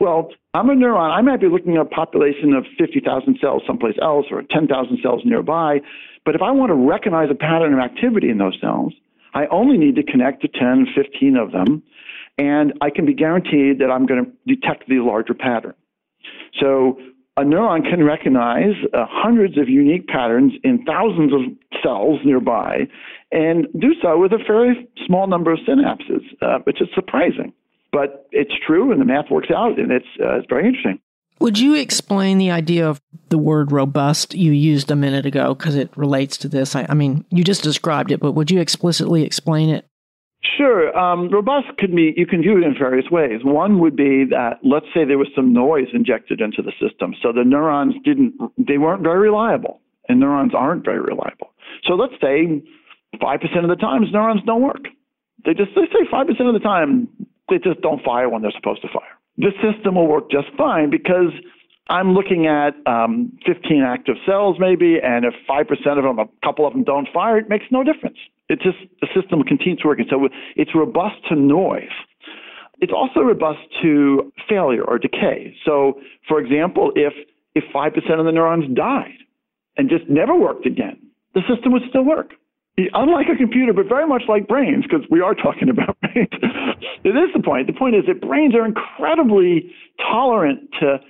[0.00, 1.12] Well, I'm a neuron.
[1.12, 5.22] I might be looking at a population of 50,000 cells someplace else or 10,000 cells
[5.24, 5.80] nearby.
[6.24, 8.92] But if I want to recognize a pattern of activity in those cells,
[9.34, 11.84] I only need to connect to 10, 15 of them,
[12.38, 15.74] and I can be guaranteed that I'm going to detect the larger pattern.
[16.60, 16.98] So
[17.36, 21.40] a neuron can recognize uh, hundreds of unique patterns in thousands of
[21.82, 22.86] cells nearby
[23.30, 27.52] and do so with a very small number of synapses, uh, which is surprising.
[27.92, 30.98] But it's true, and the math works out, and it's, uh, it's very interesting.
[31.38, 35.76] Would you explain the idea of the word robust you used a minute ago because
[35.76, 36.74] it relates to this?
[36.74, 39.86] I, I mean, you just described it, but would you explicitly explain it?
[40.42, 40.96] Sure.
[40.96, 43.40] Um, robust could be, you can view it in various ways.
[43.42, 47.14] One would be that, let's say there was some noise injected into the system.
[47.22, 51.52] So the neurons didn't, they weren't very reliable, and neurons aren't very reliable.
[51.84, 52.62] So let's say
[53.20, 54.84] 5% of the times neurons don't work.
[55.44, 57.08] They just, they say 5% of the time
[57.48, 59.16] they just don't fire when they're supposed to fire.
[59.38, 61.32] The system will work just fine because
[61.88, 66.66] I'm looking at um, 15 active cells maybe, and if 5% of them, a couple
[66.66, 68.16] of them don't fire, it makes no difference.
[68.48, 70.06] It just, the system continues working.
[70.08, 71.94] So it's robust to noise.
[72.78, 75.54] It's also robust to failure or decay.
[75.64, 77.12] So, for example, if,
[77.54, 79.18] if 5% of the neurons died
[79.76, 80.98] and just never worked again,
[81.34, 82.32] the system would still work.
[82.92, 86.28] Unlike a computer, but very much like brains, because we are talking about brains.
[87.04, 87.66] it is the point.
[87.66, 91.00] The point is that brains are incredibly tolerant to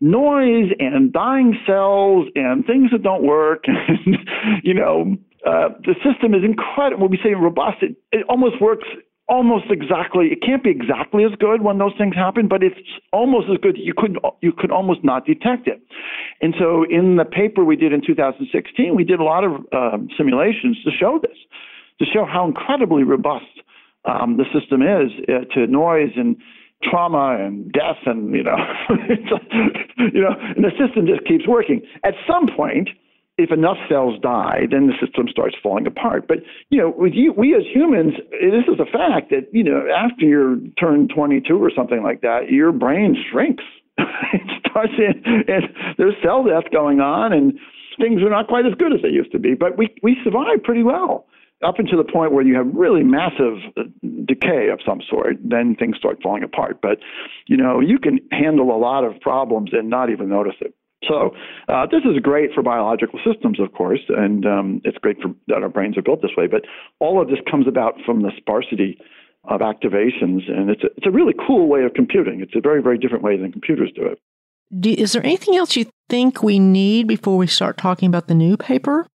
[0.00, 4.16] noise and dying cells and things that don't work and
[4.62, 8.86] you know uh, the system is incredible when we say robust it, it almost works
[9.30, 12.76] almost exactly it can't be exactly as good when those things happen but it's
[13.12, 15.80] almost as good you could you could almost not detect it.
[16.42, 20.08] And so in the paper we did in 2016 we did a lot of um,
[20.16, 21.38] simulations to show this
[22.00, 23.44] to show how incredibly robust
[24.04, 26.36] um, the system is uh, to noise and
[26.82, 28.56] trauma and death and you know
[30.12, 31.82] you know and the system just keeps working.
[32.04, 32.88] At some point
[33.40, 36.38] if enough cells die then the system starts falling apart but
[36.70, 40.24] you know with you we as humans this is a fact that you know after
[40.24, 43.64] you turn 22 or something like that your brain shrinks
[43.98, 45.64] it starts in, and
[45.98, 47.58] there's cell death going on and
[47.98, 50.62] things are not quite as good as they used to be but we we survive
[50.62, 51.26] pretty well
[51.62, 53.82] up until the point where you have really massive uh,
[54.24, 56.78] decay of some sort, then things start falling apart.
[56.80, 56.98] But,
[57.46, 60.74] you know, you can handle a lot of problems and not even notice it.
[61.08, 61.34] So
[61.68, 65.62] uh, this is great for biological systems, of course, and um, it's great for that
[65.62, 66.46] our brains are built this way.
[66.46, 66.62] But
[66.98, 68.98] all of this comes about from the sparsity
[69.44, 72.40] of activations, and it's a, it's a really cool way of computing.
[72.40, 74.20] It's a very very different way than computers do it.
[74.78, 78.34] Do, is there anything else you think we need before we start talking about the
[78.34, 79.06] new paper?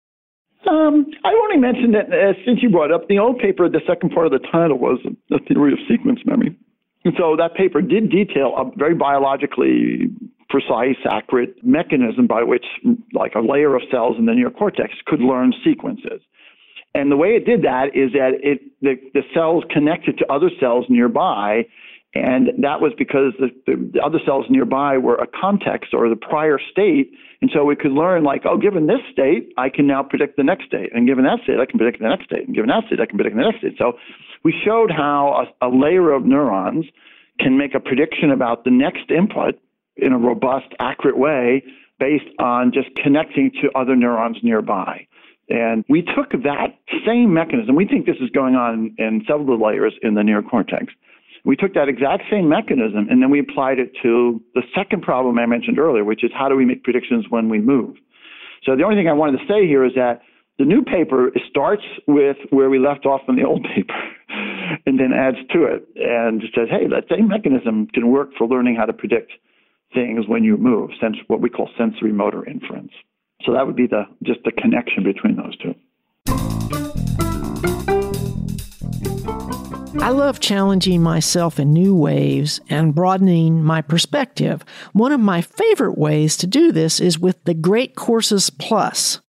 [0.68, 4.10] Um, I only mentioned that uh, since you brought up the old paper, the second
[4.10, 6.56] part of the title was the theory of sequence memory.
[7.04, 10.08] And so that paper did detail a very biologically
[10.48, 12.64] precise, accurate mechanism by which,
[13.12, 16.20] like a layer of cells in the neocortex, could learn sequences.
[16.94, 20.50] And the way it did that is that it the, the cells connected to other
[20.60, 21.64] cells nearby
[22.14, 26.16] and that was because the, the, the, other cells nearby were a context or the
[26.16, 27.10] prior state.
[27.42, 30.44] And so we could learn, like, oh, given this state, I can now predict the
[30.44, 30.90] next state.
[30.94, 32.46] And given that state, I can predict the next state.
[32.46, 33.74] And given that state, I can predict the next state.
[33.78, 33.94] So
[34.44, 36.86] we showed how a, a layer of neurons
[37.40, 39.58] can make a prediction about the next input
[39.96, 41.62] in a robust, accurate way
[41.98, 45.06] based on just connecting to other neurons nearby.
[45.48, 47.76] And we took that same mechanism.
[47.76, 50.88] We think this is going on in several layers in the neocortex
[51.44, 55.38] we took that exact same mechanism and then we applied it to the second problem
[55.38, 57.96] I mentioned earlier, which is how do we make predictions when we move?
[58.64, 60.22] So the only thing I wanted to say here is that
[60.58, 64.00] the new paper starts with where we left off in the old paper
[64.86, 68.76] and then adds to it and says, hey, that same mechanism can work for learning
[68.76, 69.32] how to predict
[69.94, 72.92] things when you move, sense what we call sensory motor inference.
[73.44, 75.74] So that would be the just the connection between those two.
[80.00, 84.64] I love challenging myself in new ways and broadening my perspective.
[84.92, 89.20] One of my favorite ways to do this is with the Great Courses Plus.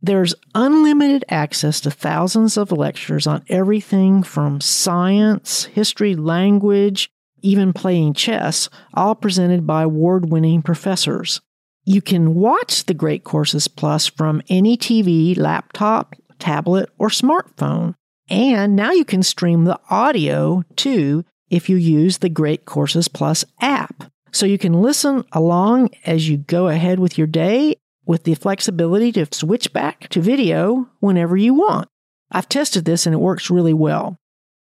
[0.00, 7.10] There's unlimited access to thousands of lectures on everything from science, history, language,
[7.42, 11.40] even playing chess, all presented by award winning professors.
[11.84, 17.94] You can watch the Great Courses Plus from any TV, laptop, tablet, or smartphone.
[18.30, 23.44] And now you can stream the audio too if you use the Great Courses Plus
[23.60, 24.04] app.
[24.30, 27.76] So you can listen along as you go ahead with your day
[28.06, 31.88] with the flexibility to switch back to video whenever you want.
[32.30, 34.16] I've tested this and it works really well.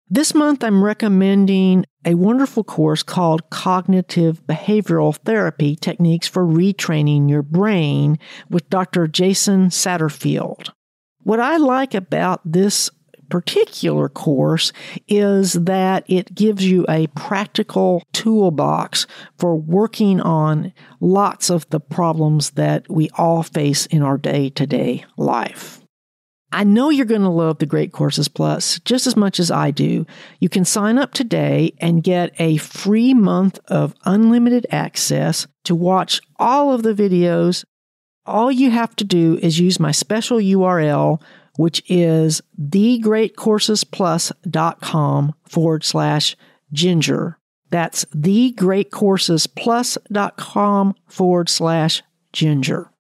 [0.09, 7.43] This month, I'm recommending a wonderful course called Cognitive Behavioral Therapy Techniques for Retraining Your
[7.43, 8.19] Brain
[8.51, 9.07] with Dr.
[9.07, 10.71] Jason Satterfield.
[11.23, 12.91] What I like about this
[13.29, 14.73] particular course
[15.09, 19.07] is that it gives you a practical toolbox
[19.39, 24.67] for working on lots of the problems that we all face in our day to
[24.67, 25.82] day life.
[26.53, 29.71] I know you're going to love the Great Courses Plus just as much as I
[29.71, 30.07] do.
[30.41, 36.21] You can sign up today and get a free month of unlimited access to watch
[36.39, 37.65] all of the videos.
[38.27, 41.21] All you have to do is use my special URL
[41.57, 46.37] which is thegreatcoursesplus.com forward slash
[46.73, 47.39] ginger.
[47.71, 52.92] That's thegreatcoursesplus.com forward slash ginger.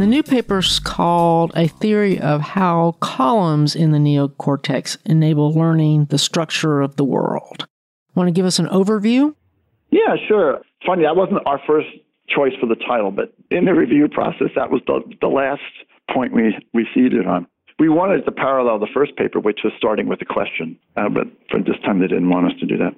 [0.00, 6.16] The new paper's called A Theory of How Columns in the Neocortex Enable Learning the
[6.16, 7.66] Structure of the World.
[8.14, 9.34] Want to give us an overview?
[9.90, 10.62] Yeah, sure.
[10.86, 11.88] Funny, that wasn't our first
[12.30, 15.60] choice for the title, but in the review process, that was the, the last
[16.10, 17.46] point we, we seeded on
[17.80, 21.24] we wanted to parallel the first paper, which was starting with a question, uh, but
[21.50, 22.92] for this time they didn't want us to do that.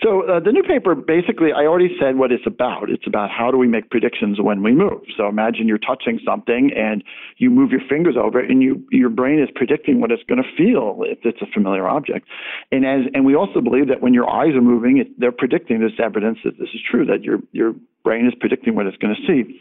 [0.00, 2.88] So uh, the new paper, basically, I already said what it's about.
[2.88, 5.02] It's about how do we make predictions when we move.
[5.16, 7.02] So imagine you're touching something and
[7.38, 10.40] you move your fingers over it, and you your brain is predicting what it's going
[10.40, 12.28] to feel if it's a familiar object.
[12.70, 15.80] And as and we also believe that when your eyes are moving, it, they're predicting
[15.80, 17.74] this evidence that this is true, that your your
[18.04, 19.58] brain is predicting what it's going to see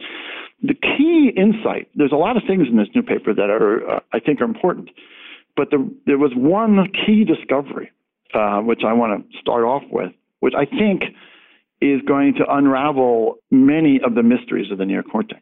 [0.61, 3.99] the key insight, there's a lot of things in this new paper that are, uh,
[4.11, 4.89] I think, are important,
[5.55, 7.91] but the, there was one key discovery,
[8.33, 11.03] uh, which I want to start off with, which I think
[11.81, 15.41] is going to unravel many of the mysteries of the neocortex.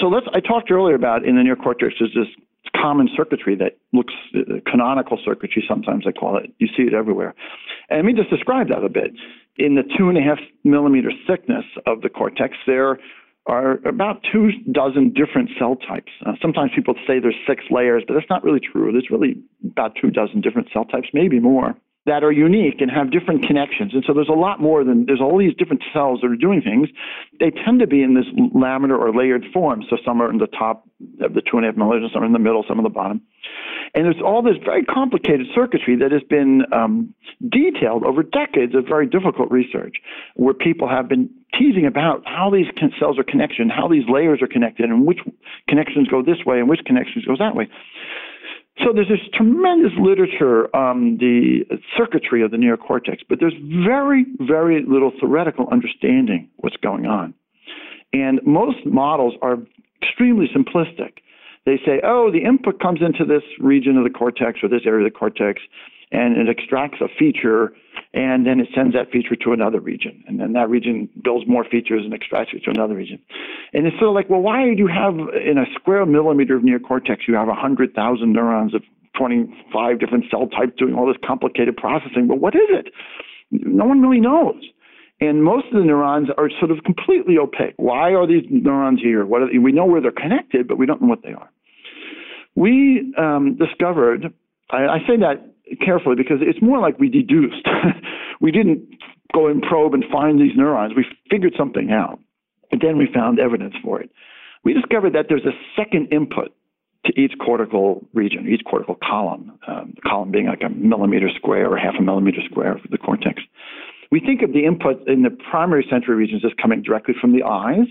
[0.00, 2.28] So let's, I talked earlier about in the neocortex, there's this
[2.76, 4.40] common circuitry that looks uh,
[4.70, 6.52] canonical circuitry, sometimes I call it.
[6.58, 7.34] You see it everywhere.
[7.90, 9.12] And let me just describe that a bit.
[9.56, 12.98] In the two and a half millimeter thickness of the cortex, there
[13.46, 16.10] are about two dozen different cell types.
[16.24, 18.90] Uh, sometimes people say there's six layers, but that's not really true.
[18.90, 21.76] There's really about two dozen different cell types, maybe more
[22.06, 23.94] that are unique and have different connections.
[23.94, 26.60] And so there's a lot more than there's all these different cells that are doing
[26.60, 26.88] things.
[27.40, 29.82] They tend to be in this laminar or layered form.
[29.88, 30.86] So some are in the top
[31.20, 32.90] of the two and a half millimeters, some are in the middle, some in the
[32.90, 33.22] bottom.
[33.94, 37.14] And there's all this very complicated circuitry that has been um,
[37.48, 39.96] detailed over decades of very difficult research,
[40.34, 42.66] where people have been teasing about how these
[42.98, 45.20] cells are connected, how these layers are connected, and which
[45.68, 47.68] connections go this way and which connections go that way.
[48.84, 51.64] So there's this tremendous literature on the
[51.96, 53.54] circuitry of the neocortex, but there's
[53.86, 57.32] very, very little theoretical understanding what's going on.
[58.12, 59.56] And most models are
[60.02, 61.14] extremely simplistic.
[61.64, 65.06] They say, oh, the input comes into this region of the cortex or this area
[65.06, 65.62] of the cortex,
[66.12, 67.72] and it extracts a feature
[68.14, 70.22] and then it sends that feature to another region.
[70.28, 73.18] And then that region builds more features and extracts it to another region.
[73.72, 76.62] And it's sort of like, well, why do you have in a square millimeter of
[76.62, 78.82] neocortex, you have 100,000 neurons of
[79.18, 82.28] 25 different cell types doing all this complicated processing?
[82.28, 82.92] But what is it?
[83.50, 84.62] No one really knows.
[85.20, 87.74] And most of the neurons are sort of completely opaque.
[87.78, 89.26] Why are these neurons here?
[89.26, 91.50] What we know where they're connected, but we don't know what they are.
[92.54, 94.32] We um, discovered,
[94.70, 95.53] I say that
[95.84, 97.66] carefully because it's more like we deduced.
[98.40, 98.82] we didn't
[99.32, 100.92] go and probe and find these neurons.
[100.96, 102.20] We figured something out.
[102.70, 104.10] And then we found evidence for it.
[104.64, 106.54] We discovered that there's a second input
[107.06, 111.70] to each cortical region, each cortical column, um, the column being like a millimeter square
[111.70, 113.42] or half a millimeter square of the cortex.
[114.10, 117.42] We think of the input in the primary sensory regions as coming directly from the
[117.42, 117.86] eyes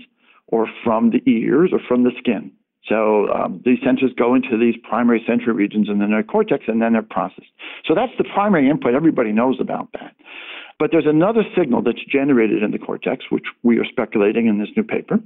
[0.48, 2.50] or from the ears or from the skin.
[2.88, 6.92] So um, these sensors go into these primary sensory regions in the neocortex, and then
[6.92, 7.48] they're processed.
[7.86, 8.94] So that's the primary input.
[8.94, 10.14] Everybody knows about that.
[10.78, 14.68] But there's another signal that's generated in the cortex, which we are speculating in this
[14.76, 15.18] new paper.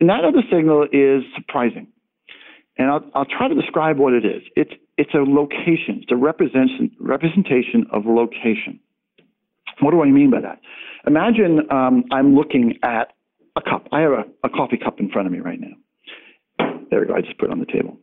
[0.00, 1.88] And that other signal is surprising.
[2.76, 4.42] And I'll, I'll try to describe what it is.
[4.56, 8.78] It's, it's a location, it's a representation, representation of location.
[9.80, 10.60] What do I mean by that?
[11.06, 13.12] Imagine um, I'm looking at
[13.56, 13.88] a cup.
[13.92, 15.74] I have a, a coffee cup in front of me right now.
[16.90, 17.14] There we go.
[17.14, 17.96] I just put it on the table.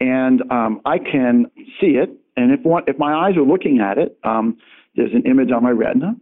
[0.00, 1.46] And um, I can
[1.80, 2.10] see it.
[2.36, 4.58] And if, one, if my eyes are looking at it, um,
[4.94, 6.14] there's an image on my retina.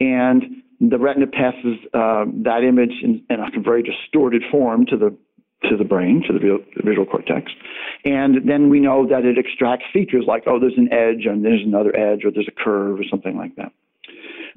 [0.00, 5.16] And the retina passes uh, that image in, in, a very distorted form to the
[5.70, 6.38] to the brain, to the
[6.84, 7.50] visual, cortex,
[8.04, 11.62] and then we know that it extracts features like, oh, there's an edge, and there's
[11.64, 13.72] another edge, or there's a curve, or something like that.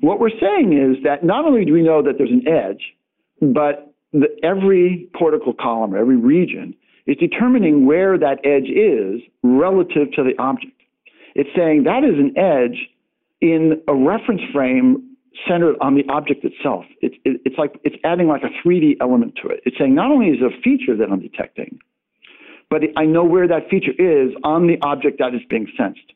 [0.01, 2.93] What we're saying is that not only do we know that there's an edge,
[3.41, 6.75] but the, every cortical column, every region,
[7.09, 10.79] is determining where that edge is relative to the object.
[11.33, 12.87] It's saying that is an edge
[13.41, 15.17] in a reference frame
[15.47, 16.85] centered on the object itself.
[17.01, 19.61] It's, it, it's like it's adding like a 3D element to it.
[19.65, 21.79] It's saying not only is it a feature that I'm detecting,
[22.69, 26.13] but I know where that feature is on the object that is being sensed.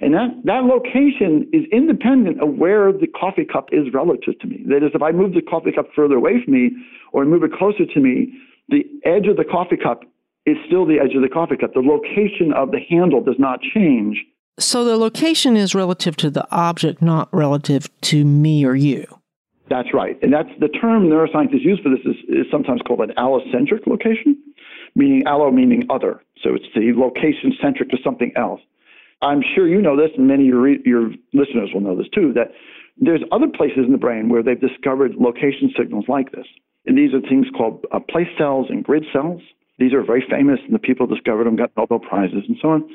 [0.00, 4.64] And that, that location is independent of where the coffee cup is relative to me.
[4.68, 6.70] That is, if I move the coffee cup further away from me
[7.12, 8.32] or move it closer to me,
[8.70, 10.04] the edge of the coffee cup
[10.46, 11.74] is still the edge of the coffee cup.
[11.74, 14.24] The location of the handle does not change.
[14.58, 19.06] So the location is relative to the object, not relative to me or you.
[19.68, 20.18] That's right.
[20.22, 24.36] And that's the term neuroscientists use for this is, is sometimes called an allocentric location,
[24.96, 26.22] meaning allo meaning other.
[26.42, 28.60] So it's the location centric to something else.
[29.22, 32.32] I'm sure you know this, and many of your, your listeners will know this too,
[32.34, 32.52] that
[32.98, 36.46] there's other places in the brain where they've discovered location signals like this.
[36.86, 39.42] And these are things called uh, place cells and grid cells.
[39.80, 42.68] These are very famous, and the people who discovered them got Nobel Prizes and so
[42.68, 42.88] on.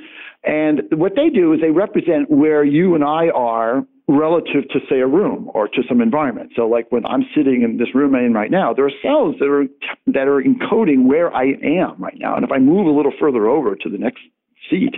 [0.43, 5.00] And what they do is they represent where you and I are relative to, say,
[5.00, 6.52] a room or to some environment.
[6.56, 9.36] So, like when I'm sitting in this room I'm in right now, there are cells
[9.39, 9.65] that are
[10.13, 12.36] that are encoding where I am right now.
[12.36, 14.21] And if I move a little further over to the next
[14.69, 14.95] seat,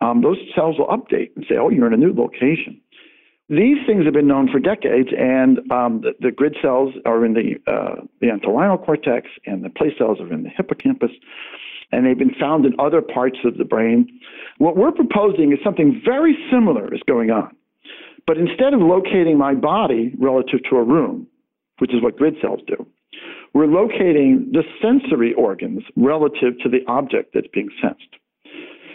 [0.00, 2.80] um, those cells will update and say, "Oh, you're in a new location."
[3.50, 7.34] These things have been known for decades, and um, the, the, grid cells are in
[7.34, 11.10] the, uh, the entorhinal cortex, and the place cells are in the hippocampus,
[11.90, 14.06] and they've been found in other parts of the brain.
[14.58, 17.56] What we're proposing is something very similar is going on.
[18.24, 21.26] But instead of locating my body relative to a room,
[21.78, 22.86] which is what grid cells do,
[23.52, 28.14] we're locating the sensory organs relative to the object that's being sensed.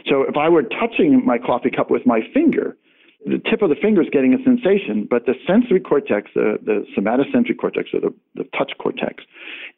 [0.10, 2.78] So if I were touching my coffee cup with my finger,
[3.26, 6.86] the tip of the finger is getting a sensation, but the sensory cortex, the, the
[6.96, 9.24] somatosensory cortex, or the, the touch cortex,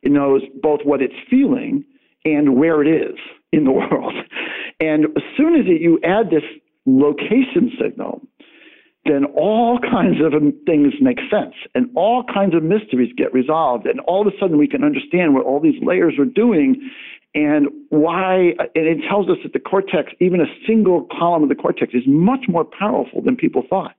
[0.03, 1.83] it knows both what it's feeling
[2.25, 3.17] and where it is.
[3.51, 4.13] in the world.
[4.79, 6.43] And as soon as you add this
[6.85, 8.21] location signal,
[9.05, 10.33] then all kinds of
[10.65, 13.85] things make sense and all kinds of mysteries get resolved.
[13.85, 16.89] And all of a sudden, we can understand what all these layers are doing
[17.37, 18.53] and why.
[18.75, 22.03] And it tells us that the cortex, even a single column of the cortex, is
[22.07, 23.95] much more powerful than people thought.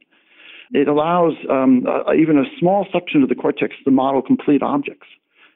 [0.73, 5.07] It allows um, uh, even a small section of the cortex to model complete objects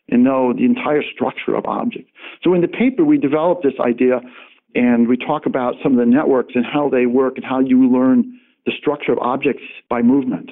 [0.09, 2.11] and know the entire structure of objects.
[2.43, 4.21] So in the paper, we developed this idea
[4.75, 7.91] and we talk about some of the networks and how they work and how you
[7.91, 10.51] learn the structure of objects by movement.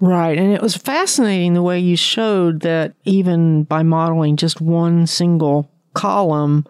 [0.00, 0.36] Right.
[0.36, 5.70] And it was fascinating the way you showed that even by modeling just one single
[5.96, 6.64] column,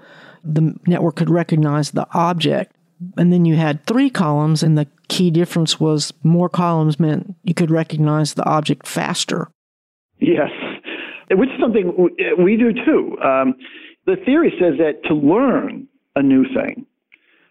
[0.44, 2.72] the network could recognize the object.
[3.18, 7.52] And then you had three columns, and the key difference was more columns meant you
[7.52, 9.48] could recognize the object faster.
[10.18, 10.50] Yes,
[11.30, 12.08] which is something
[12.42, 13.18] we do too.
[13.20, 13.54] Um,
[14.06, 16.86] the theory says that to learn a new thing,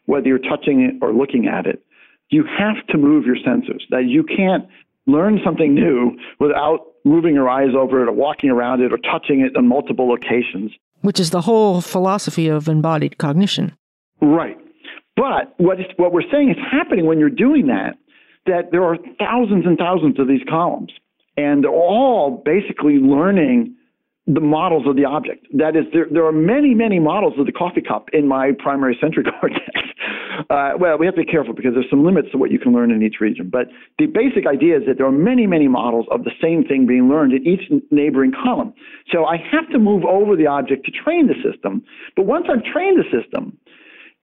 [0.05, 1.83] whether you're touching it or looking at it,
[2.29, 3.83] you have to move your senses.
[3.91, 4.65] That you can't
[5.05, 9.41] learn something new without moving your eyes over it or walking around it or touching
[9.41, 10.71] it in multiple locations.
[11.01, 13.73] Which is the whole philosophy of embodied cognition.
[14.21, 14.57] Right.
[15.15, 17.97] But what, is, what we're saying is happening when you're doing that,
[18.45, 20.91] that there are thousands and thousands of these columns,
[21.37, 23.75] and they're all basically learning
[24.27, 25.45] the models of the object.
[25.53, 28.97] That is, there, there are many, many models of the coffee cup in my primary
[28.99, 29.61] sensory cortex.
[30.49, 32.73] Uh, well, we have to be careful because there's some limits to what you can
[32.73, 33.49] learn in each region.
[33.51, 33.67] But
[33.99, 37.07] the basic idea is that there are many, many models of the same thing being
[37.07, 38.73] learned in each neighboring column.
[39.11, 41.83] So I have to move over the object to train the system.
[42.15, 43.57] But once I've trained the system,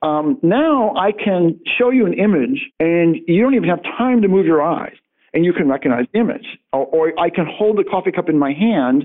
[0.02, 4.28] um, now I can show you an image and you don't even have time to
[4.28, 4.96] move your eyes
[5.32, 6.46] and you can recognize the image.
[6.72, 9.04] Or, or I can hold the coffee cup in my hand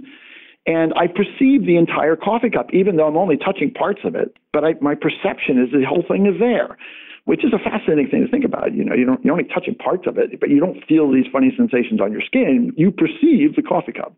[0.67, 4.35] and I perceive the entire coffee cup, even though I'm only touching parts of it.
[4.51, 6.77] But I, my perception is the whole thing is there,
[7.23, 8.75] which is a fascinating thing to think about.
[8.75, 11.25] You know, you don't, you're only touching parts of it, but you don't feel these
[11.31, 12.73] funny sensations on your skin.
[12.75, 14.13] You perceive the coffee cup.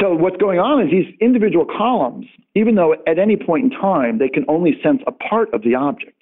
[0.00, 4.18] So what's going on is these individual columns, even though at any point in time
[4.18, 6.16] they can only sense a part of the object,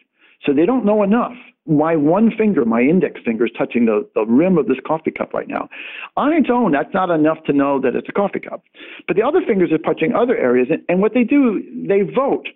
[0.44, 1.36] so they don't know enough
[1.66, 5.32] my one finger, my index finger, is touching the, the rim of this coffee cup
[5.34, 5.68] right now.
[6.16, 8.62] On its own, that's not enough to know that it's a coffee cup.
[9.06, 12.48] But the other fingers are touching other areas, and, and what they do, they vote.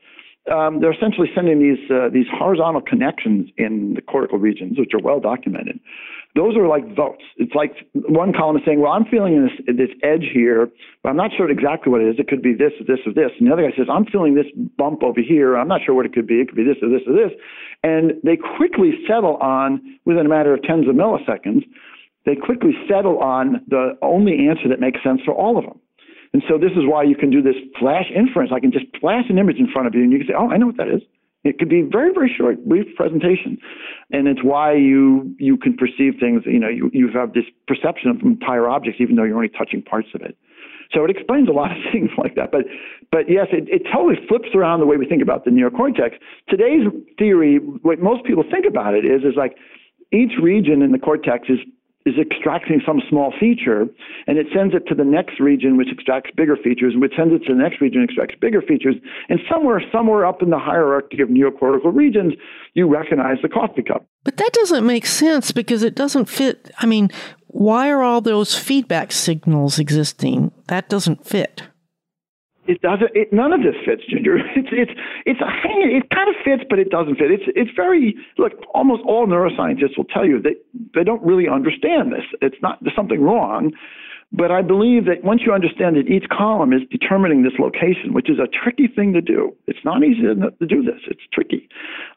[0.51, 5.01] Um, they're essentially sending these uh, these horizontal connections in the cortical regions, which are
[5.03, 5.81] well documented,
[6.35, 7.23] those are like votes.
[7.37, 10.69] It's like one column is saying, well, I'm feeling this, this edge here,
[11.03, 12.17] but I'm not sure exactly what it is.
[12.19, 13.31] It could be this or this or this.
[13.39, 15.57] And the other guy says, I'm feeling this bump over here.
[15.57, 16.41] I'm not sure what it could be.
[16.41, 17.31] It could be this or this or this.
[17.83, 21.63] And they quickly settle on, within a matter of tens of milliseconds,
[22.27, 25.79] they quickly settle on the only answer that makes sense for all of them.
[26.33, 28.51] And so this is why you can do this flash inference.
[28.53, 30.51] I can just flash an image in front of you and you can say, oh,
[30.51, 31.03] I know what that is.
[31.45, 33.59] It could be very, very short, brief presentation,
[34.11, 36.43] and it's why you you can perceive things.
[36.47, 39.83] You know, you you have this perception of entire objects, even though you're only touching
[39.83, 40.37] parts of it.
[40.93, 42.51] So it explains a lot of things like that.
[42.51, 42.65] But
[43.13, 46.17] but yes, it, it totally flips around the way we think about the neocortex.
[46.49, 46.89] Today's
[47.19, 49.57] theory, what most people think about it is, is like
[50.13, 51.59] each region in the cortex is
[52.07, 53.87] is extracting some small feature
[54.27, 57.33] and it sends it to the next region which extracts bigger features and which sends
[57.35, 58.95] it to the next region extracts bigger features.
[59.29, 62.35] And somewhere somewhere up in the hierarchy of neocortical regions
[62.75, 64.07] you recognize the coffee cup.
[64.25, 67.11] But that doesn't make sense because it doesn't fit i mean
[67.47, 70.51] why are all those feedback signals existing?
[70.67, 71.63] That doesn't fit
[72.67, 73.11] it doesn't.
[73.15, 74.39] It, none of this fits, Ginger.
[74.57, 74.93] It's it's
[75.27, 75.49] it's a.
[75.85, 77.31] It kind of fits, but it doesn't fit.
[77.31, 78.53] It's it's very look.
[78.73, 80.55] Almost all neuroscientists will tell you that
[80.95, 82.25] they don't really understand this.
[82.41, 83.73] It's not there's something wrong,
[84.33, 88.31] but I believe that once you understand that each column is determining this location, which
[88.31, 89.55] is a tricky thing to do.
[89.67, 91.01] It's not easy to, to do this.
[91.07, 91.69] It's tricky,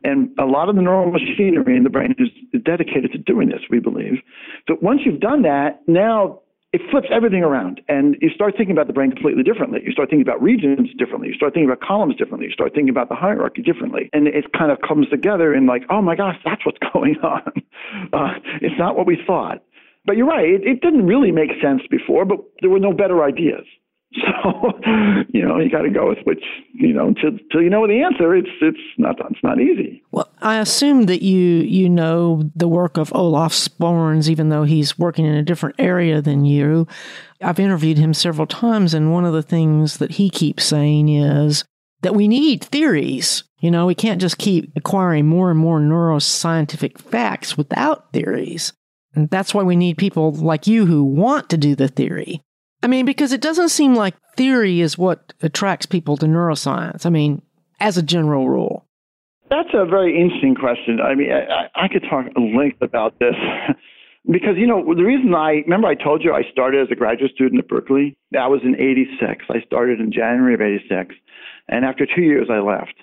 [0.04, 2.30] and a lot of the neural machinery in the brain is
[2.64, 3.62] dedicated to doing this.
[3.70, 4.22] We believe.
[4.68, 6.42] But once you've done that, now
[6.74, 9.80] it flips everything around and you start thinking about the brain completely differently.
[9.86, 11.30] You start thinking about regions differently.
[11.30, 12.48] You start thinking about columns differently.
[12.48, 14.10] You start thinking about the hierarchy differently.
[14.12, 17.52] And it kind of comes together in like, oh my gosh, that's what's going on.
[18.12, 19.64] Uh, it's not what we thought.
[20.06, 20.48] But you're right.
[20.48, 23.66] It, it didn't really make sense before, but there were no better ideas.
[24.44, 24.72] So,
[25.34, 26.44] you know, you got to go with which,
[26.74, 30.02] you know, until, until you know the answer, it's it's not it's not easy.
[30.12, 34.98] Well, I assume that you you know the work of Olaf Sporns, even though he's
[34.98, 36.88] working in a different area than you.
[37.42, 41.66] I've interviewed him several times, and one of the things that he keeps saying is
[42.02, 43.44] that we need theories.
[43.60, 48.74] You know, we can't just keep acquiring more and more neuroscientific facts without theories.
[49.16, 52.42] And that's why we need people like you who want to do the theory.
[52.84, 57.06] I mean, because it doesn't seem like theory is what attracts people to neuroscience.
[57.06, 57.42] I mean,
[57.80, 58.86] as a general rule.
[59.50, 61.00] That's a very interesting question.
[61.02, 63.36] I mean, I, I could talk at length about this.
[64.30, 67.32] because you know the reason I remember I told you I started as a graduate
[67.34, 68.18] student at Berkeley.
[68.32, 69.46] That was in '86.
[69.50, 71.16] I started in January of '86,
[71.70, 72.94] and after two years I left.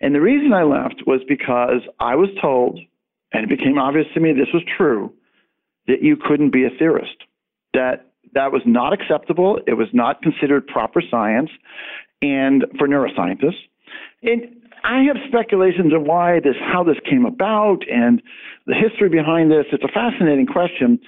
[0.00, 2.78] And the reason I left was because I was told,
[3.32, 5.12] and it became obvious to me this was true,
[5.86, 7.16] that you couldn't be a theorist.
[7.72, 8.05] That
[8.36, 9.58] that was not acceptable.
[9.66, 11.50] It was not considered proper science,
[12.20, 13.64] and for neuroscientists.
[14.22, 18.22] And I have speculations of why this, how this came about, and
[18.66, 19.64] the history behind this.
[19.72, 20.98] It's a fascinating question,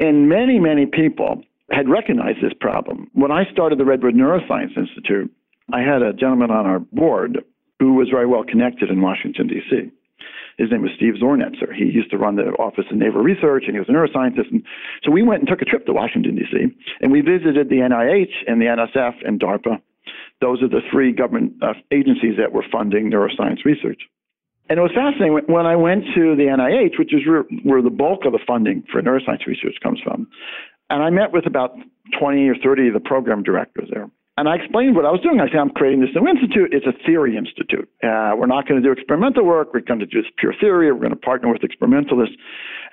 [0.00, 3.10] and many, many people had recognized this problem.
[3.12, 5.30] When I started the Redwood Neuroscience Institute,
[5.72, 7.44] I had a gentleman on our board
[7.78, 9.90] who was very well connected in Washington, D.C.
[10.58, 11.72] His name was Steve Zornetzer.
[11.72, 14.50] He used to run the Office of Naval Research, and he was a neuroscientist.
[14.50, 14.64] And
[15.04, 16.66] so we went and took a trip to Washington, D.C.,
[17.00, 19.80] and we visited the NIH and the NSF and DARPA.
[20.40, 24.02] Those are the three government uh, agencies that were funding neuroscience research.
[24.68, 27.22] And it was fascinating when I went to the NIH, which is
[27.62, 30.28] where the bulk of the funding for neuroscience research comes from.
[30.90, 31.76] And I met with about
[32.18, 34.10] 20 or 30 of the program directors there.
[34.38, 35.42] And I explained what I was doing.
[35.42, 36.70] I said, I'm creating this new institute.
[36.70, 37.90] It's a theory institute.
[38.06, 39.74] Uh, we're not going to do experimental work.
[39.74, 40.92] We're going to do pure theory.
[40.92, 42.38] We're going to partner with experimentalists.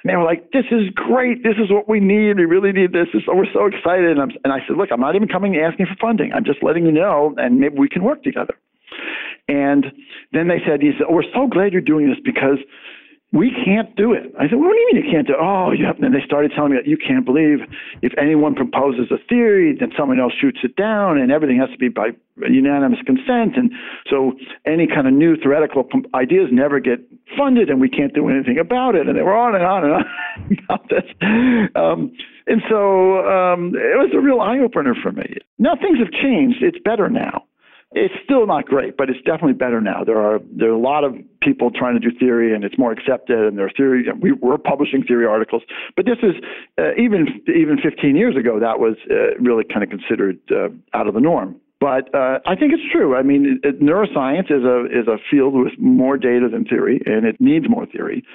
[0.02, 1.44] And they were like, this is great.
[1.44, 2.42] This is what we need.
[2.42, 3.14] We really need this.
[3.14, 4.18] So we're so excited.
[4.18, 6.34] And, and, i said, look, I'm not even coming asking for funding.
[6.34, 8.58] I'm just letting you know, and maybe we can work together.
[9.48, 9.86] And
[10.34, 12.58] then they said, he said, oh, we're so glad you're doing this because–
[13.34, 14.32] we can't do it.
[14.40, 15.40] I said, what do you mean you can't do it?
[15.42, 17.60] Oh, you have, and they started telling me that you can't believe
[18.02, 21.78] if anyone proposes a theory, then someone else shoots it down, and everything has to
[21.78, 23.58] be by unanimous consent.
[23.58, 23.72] And
[24.10, 24.34] so
[24.66, 27.00] any kind of new theoretical ideas never get
[27.38, 29.08] funded, and we can't do anything about it.
[29.08, 31.04] And they were on and on and on about this.
[31.76, 32.16] Um,
[32.48, 35.38] and so um, it was a real eye opener for me.
[35.58, 36.62] Now things have changed.
[36.62, 37.44] It's better now.
[37.98, 40.04] It's still not great, but it's definitely better now.
[40.04, 42.92] There are there are a lot of people trying to do theory, and it's more
[42.92, 43.40] accepted.
[43.40, 44.06] And there are theory.
[44.20, 45.64] We, we're publishing theory articles,
[45.96, 46.36] but this is
[46.78, 51.08] uh, even even 15 years ago that was uh, really kind of considered uh, out
[51.08, 51.56] of the norm.
[51.80, 53.16] But uh, I think it's true.
[53.16, 57.26] I mean, it, neuroscience is a is a field with more data than theory, and
[57.26, 58.26] it needs more theory.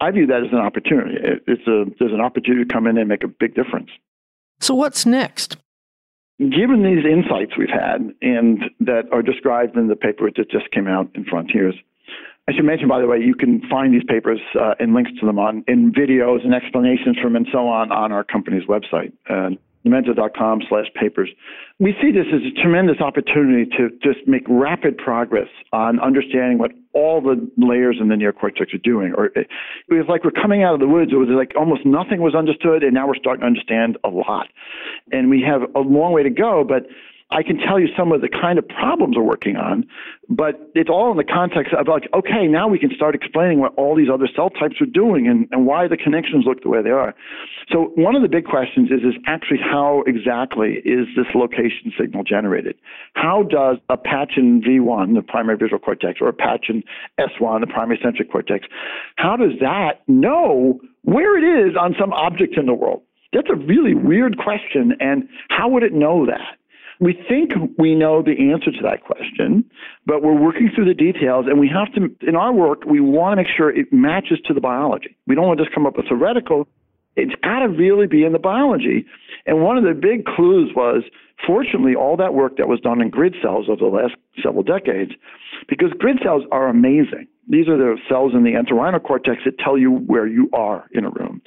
[0.00, 1.14] I view that as an opportunity.
[1.22, 3.90] It, it's a there's an opportunity to come in and make a big difference.
[4.58, 5.56] So what's next?
[6.38, 10.88] Given these insights we've had and that are described in the paper that just came
[10.88, 11.74] out in Frontiers,
[12.46, 15.26] I should mention, by the way, you can find these papers uh, and links to
[15.26, 19.12] them on in videos and explanations from and so on on our company's website.
[19.28, 19.56] Uh,
[19.86, 21.28] Numenta.com slash papers.
[21.78, 26.70] We see this as a tremendous opportunity to just make rapid progress on understanding what
[26.94, 29.12] all the layers in the neocortex are doing.
[29.16, 29.46] Or it
[29.90, 31.12] was like we're coming out of the woods.
[31.12, 34.48] It was like almost nothing was understood, and now we're starting to understand a lot.
[35.12, 36.86] And we have a long way to go, but
[37.34, 39.84] I can tell you some of the kind of problems we're working on,
[40.28, 43.74] but it's all in the context of like, okay, now we can start explaining what
[43.74, 46.80] all these other cell types are doing and, and why the connections look the way
[46.80, 47.12] they are.
[47.72, 52.22] So one of the big questions is, is actually how exactly is this location signal
[52.22, 52.76] generated?
[53.14, 56.84] How does a patch in V1, the primary visual cortex, or a patch in
[57.18, 58.68] S1, the primary sensory cortex,
[59.16, 63.02] how does that know where it is on some object in the world?
[63.32, 66.58] That's a really weird question, and how would it know that?
[67.00, 69.64] We think we know the answer to that question,
[70.06, 73.32] but we're working through the details, and we have to, in our work, we want
[73.32, 75.16] to make sure it matches to the biology.
[75.26, 76.68] We don't want to just come up with theoretical.
[77.16, 79.06] It's got to really be in the biology.
[79.46, 81.02] And one of the big clues was,
[81.46, 85.12] fortunately, all that work that was done in grid cells over the last several decades,
[85.68, 87.26] because grid cells are amazing.
[87.48, 91.04] These are the cells in the entorhinal cortex that tell you where you are in
[91.04, 91.42] a room.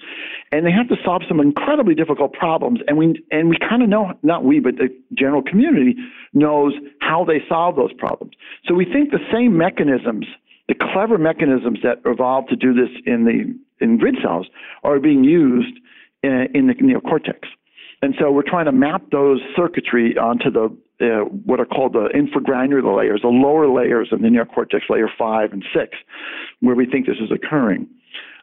[0.51, 2.79] And they have to solve some incredibly difficult problems.
[2.87, 5.95] And we, and we kind of know, not we, but the general community
[6.33, 8.33] knows how they solve those problems.
[8.65, 10.25] So we think the same mechanisms,
[10.67, 14.47] the clever mechanisms that evolved to do this in the in grid cells
[14.83, 15.79] are being used
[16.23, 17.39] in, in the neocortex.
[18.01, 22.97] And so we're trying to map those circuitry onto the what are called the infragranular
[22.97, 25.97] layers, the lower layers of the neocortex, layer five and six,
[26.61, 27.87] where we think this is occurring.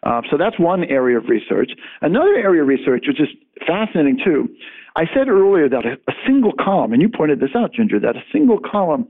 [0.05, 1.73] Uh, so that's one area of research.
[2.03, 3.29] Another area of research, which is
[3.67, 4.49] fascinating too,
[4.97, 8.17] I said earlier that a, a single column, and you pointed this out, Ginger, that
[8.17, 9.09] a single column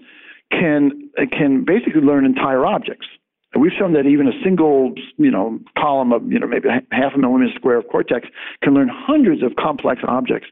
[0.51, 3.07] can can basically learn entire objects.
[3.55, 7.13] And we've shown that even a single, you know, column of, you know, maybe half
[7.15, 8.27] a millimeter square of cortex
[8.63, 10.49] can learn hundreds of complex objects.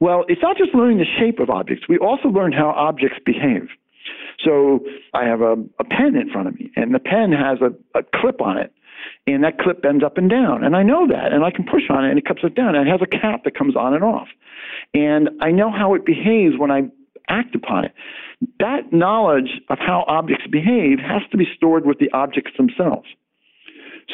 [0.00, 1.84] Well, it's not just learning the shape of objects.
[1.88, 3.68] We also learn how objects behave.
[4.44, 4.80] So
[5.14, 8.02] I have a, a pen in front of me, and the pen has a, a
[8.14, 8.72] clip on it,
[9.26, 10.64] and that clip bends up and down.
[10.64, 12.74] And I know that, and I can push on it, and it cups it down.
[12.74, 14.28] And it has a cap that comes on and off.
[14.94, 16.82] And I know how it behaves when I
[17.28, 17.92] act upon it.
[18.58, 23.06] That knowledge of how objects behave has to be stored with the objects themselves.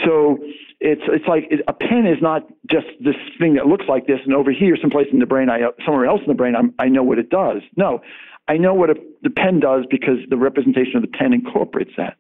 [0.04, 0.38] So
[0.80, 4.34] it's it's like a pen is not just this thing that looks like this, and
[4.34, 7.02] over here, someplace in the brain, I somewhere else in the brain, I'm, I know
[7.02, 7.62] what it does.
[7.76, 8.00] No,
[8.48, 12.16] I know what a, the pen does because the representation of the pen incorporates that.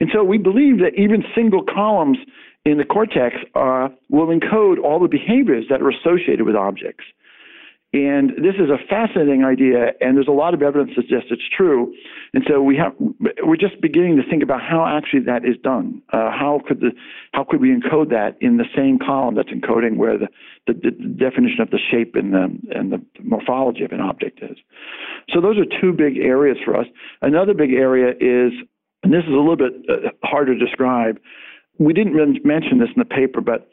[0.00, 2.18] And so we believe that even single columns
[2.64, 7.04] in the cortex uh, will encode all the behaviors that are associated with objects.
[7.94, 11.42] And this is a fascinating idea, and there's a lot of evidence that suggests it's
[11.54, 11.92] true.
[12.32, 12.94] And so we have,
[13.42, 16.00] we're just beginning to think about how actually that is done.
[16.10, 16.92] Uh, how could the,
[17.34, 20.28] how could we encode that in the same column that's encoding where the,
[20.66, 24.56] the, the definition of the shape and the and the morphology of an object is?
[25.28, 26.86] So those are two big areas for us.
[27.20, 28.52] Another big area is,
[29.02, 31.18] and this is a little bit uh, hard to describe.
[31.78, 33.68] We didn't mention this in the paper, but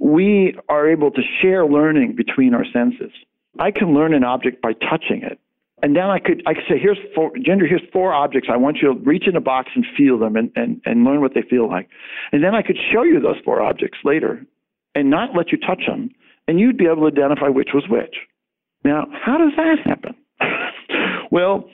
[0.00, 3.10] we are able to share learning between our senses.
[3.58, 5.38] I can learn an object by touching it.
[5.82, 8.48] And then I could I could say, here's four Ginger, here's four objects.
[8.50, 11.20] I want you to reach in a box and feel them and, and, and learn
[11.20, 11.88] what they feel like.
[12.32, 14.44] And then I could show you those four objects later
[14.94, 16.10] and not let you touch them,
[16.48, 18.16] and you'd be able to identify which was which.
[18.84, 20.14] Now, how does that happen?
[21.30, 21.68] well,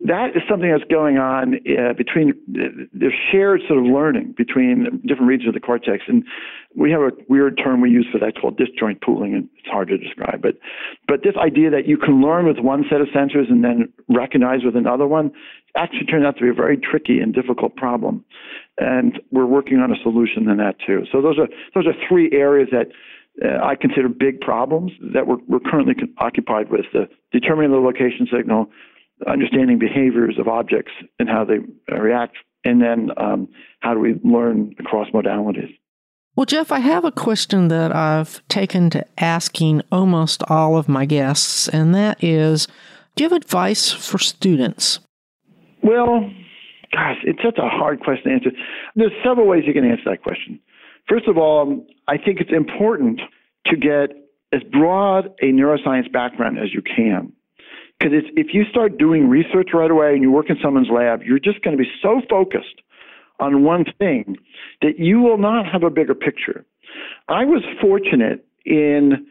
[0.00, 5.26] that is something that's going on uh, between the shared sort of learning between different
[5.26, 6.04] regions of the cortex.
[6.06, 6.24] And
[6.76, 9.88] we have a weird term we use for that called disjoint pooling, and it's hard
[9.88, 10.40] to describe.
[10.40, 10.54] But
[11.08, 14.60] but this idea that you can learn with one set of sensors and then recognize
[14.64, 15.32] with another one
[15.76, 18.24] actually turned out to be a very tricky and difficult problem.
[18.78, 21.06] And we're working on a solution in that too.
[21.10, 22.86] So those are those are three areas that
[23.44, 28.28] uh, I consider big problems that we're, we're currently occupied with: the determining the location
[28.32, 28.70] signal,
[29.26, 31.58] understanding behaviors of objects and how they
[31.94, 33.48] react, and then um,
[33.80, 35.76] how do we learn across modalities.
[36.36, 41.04] Well, Jeff, I have a question that I've taken to asking almost all of my
[41.04, 42.68] guests, and that is
[43.16, 45.00] do you have advice for students?
[45.82, 46.30] Well,
[46.92, 48.50] gosh, it's such a hard question to answer.
[48.94, 50.60] There's several ways you can answer that question.
[51.08, 53.20] First of all, I think it's important
[53.66, 54.10] to get
[54.52, 57.32] as broad a neuroscience background as you can.
[57.98, 61.40] Because if you start doing research right away and you work in someone's lab, you're
[61.40, 62.82] just going to be so focused
[63.40, 64.36] on one thing
[64.82, 66.64] that you will not have a bigger picture.
[67.28, 69.26] I was fortunate in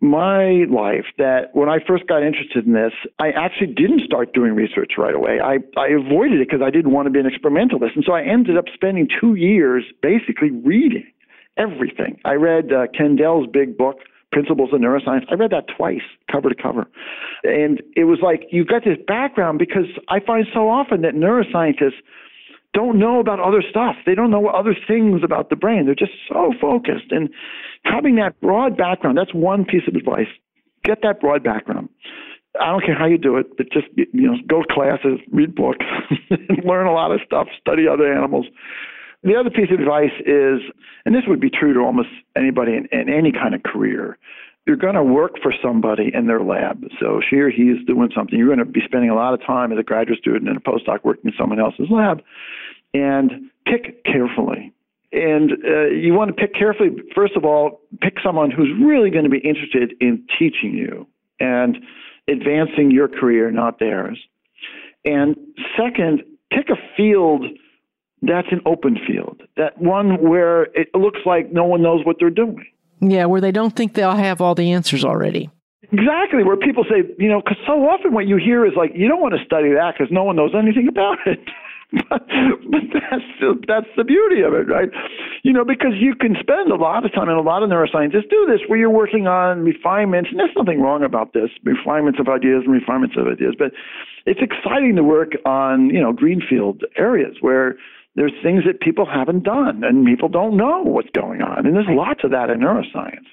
[0.00, 4.54] my life that when I first got interested in this, I actually didn't start doing
[4.54, 5.40] research right away.
[5.42, 7.96] I, I avoided it because I didn't want to be an experimentalist.
[7.96, 11.06] And so I ended up spending two years basically reading
[11.56, 12.20] everything.
[12.24, 13.98] I read uh, Kandel's big book,
[14.34, 15.22] Principles of Neuroscience.
[15.30, 16.88] I read that twice, cover to cover.
[17.44, 22.02] And it was like, you've got this background because I find so often that neuroscientists
[22.72, 23.94] don't know about other stuff.
[24.04, 25.86] They don't know other things about the brain.
[25.86, 27.12] They're just so focused.
[27.12, 27.30] And
[27.84, 30.26] having that broad background, that's one piece of advice.
[30.82, 31.88] Get that broad background.
[32.60, 35.54] I don't care how you do it, but just you know, go to classes, read
[35.54, 35.86] books,
[36.64, 38.46] learn a lot of stuff, study other animals.
[39.24, 40.60] The other piece of advice is,
[41.06, 44.18] and this would be true to almost anybody in, in any kind of career,
[44.66, 46.84] you're going to work for somebody in their lab.
[47.00, 48.38] So she or he is doing something.
[48.38, 50.60] You're going to be spending a lot of time as a graduate student and a
[50.60, 52.22] postdoc working in someone else's lab
[52.92, 54.72] and pick carefully.
[55.12, 59.24] And uh, you want to pick carefully, first of all, pick someone who's really going
[59.24, 61.06] to be interested in teaching you
[61.40, 61.78] and
[62.28, 64.18] advancing your career, not theirs.
[65.04, 65.36] And
[65.78, 67.44] second, pick a field
[68.28, 72.30] that's an open field, that one where it looks like no one knows what they're
[72.30, 72.64] doing.
[73.00, 75.50] Yeah, where they don't think they'll have all the answers already.
[75.92, 79.06] Exactly, where people say, you know, because so often what you hear is like, you
[79.06, 81.38] don't want to study that because no one knows anything about it.
[82.08, 84.88] but, but that's the, that's the beauty of it, right?
[85.44, 88.30] You know, because you can spend a lot of time, and a lot of neuroscientists
[88.30, 92.28] do this, where you're working on refinements, and there's nothing wrong about this, refinements of
[92.28, 93.70] ideas and refinements of ideas, but
[94.26, 97.76] it's exciting to work on, you know, greenfield areas where
[98.16, 101.66] there's things that people haven't done and people don't know what's going on.
[101.66, 103.26] And there's lots of that in neuroscience.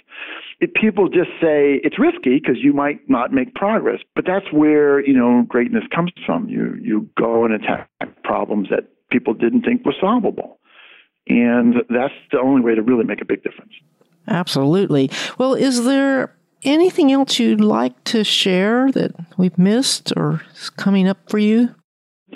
[0.59, 5.05] If people just say it's risky because you might not make progress, but that's where,
[5.05, 6.49] you know, greatness comes from.
[6.49, 7.89] You you go and attack
[8.23, 10.59] problems that people didn't think were solvable.
[11.27, 13.73] And that's the only way to really make a big difference.
[14.27, 15.09] Absolutely.
[15.37, 21.07] Well, is there anything else you'd like to share that we've missed or is coming
[21.07, 21.75] up for you?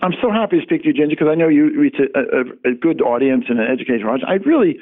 [0.02, 2.72] I'm so happy to speak to you, Ginger, because I know you reach a, a,
[2.72, 4.28] a, good audience and an educational audience.
[4.28, 4.78] I really,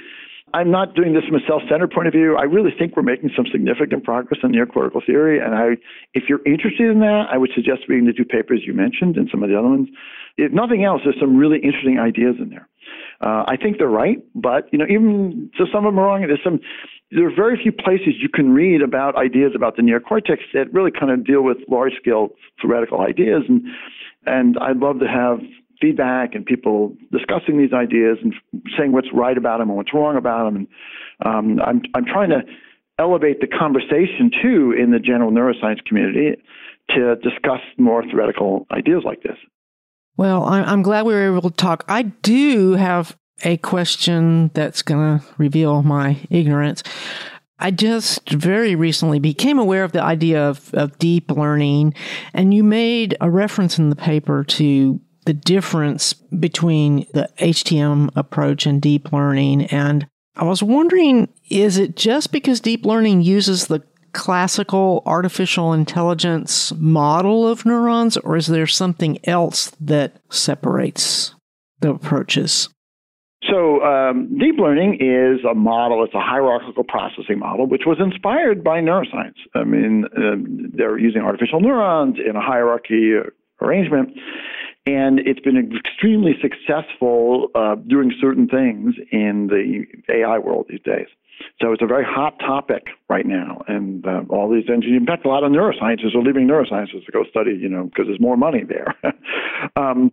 [0.53, 2.35] I'm not doing this from a self-centered point of view.
[2.35, 5.77] I really think we're making some significant progress in neocortical theory, and I,
[6.13, 9.29] if you're interested in that, I would suggest reading the two papers you mentioned and
[9.31, 9.89] some of the other ones.
[10.37, 12.67] If nothing else, there's some really interesting ideas in there.
[13.21, 16.21] Uh, I think they're right, but you know, even so, some of them are wrong.
[16.27, 16.59] There's some.
[17.11, 20.89] There are very few places you can read about ideas about the neocortex that really
[20.91, 23.61] kind of deal with large-scale theoretical ideas, and
[24.25, 25.39] And I'd love to have
[25.81, 28.33] feedback and people discussing these ideas and
[28.77, 30.55] saying what's right about them and what's wrong about them.
[30.55, 30.67] And
[31.25, 32.41] um, I'm, I'm trying to
[32.99, 36.41] elevate the conversation too in the general neuroscience community
[36.89, 39.37] to discuss more theoretical ideas like this.
[40.15, 41.83] Well, I'm glad we were able to talk.
[41.87, 46.83] I do have a question that's going to reveal my ignorance.
[47.63, 51.93] I just very recently became aware of the idea of, of deep learning,
[52.33, 58.65] and you made a reference in the paper to the difference between the HTM approach
[58.65, 59.67] and deep learning.
[59.67, 60.05] And
[60.35, 67.47] I was wondering, is it just because deep learning uses the classical artificial intelligence model
[67.47, 71.33] of neurons, or is there something else that separates
[71.79, 72.67] the approaches?
[73.49, 78.63] So, um, deep learning is a model, it's a hierarchical processing model, which was inspired
[78.63, 79.35] by neuroscience.
[79.53, 80.35] I mean, uh,
[80.75, 83.13] they're using artificial neurons in a hierarchy
[83.61, 84.09] arrangement.
[84.85, 91.07] And it's been extremely successful uh, doing certain things in the AI world these days.
[91.61, 95.25] So it's a very hot topic right now, and uh, all these engineers, in fact,
[95.25, 98.37] a lot of neuroscientists are leaving neurosciences to go study, you know, because there's more
[98.37, 98.95] money there.
[99.75, 100.11] um,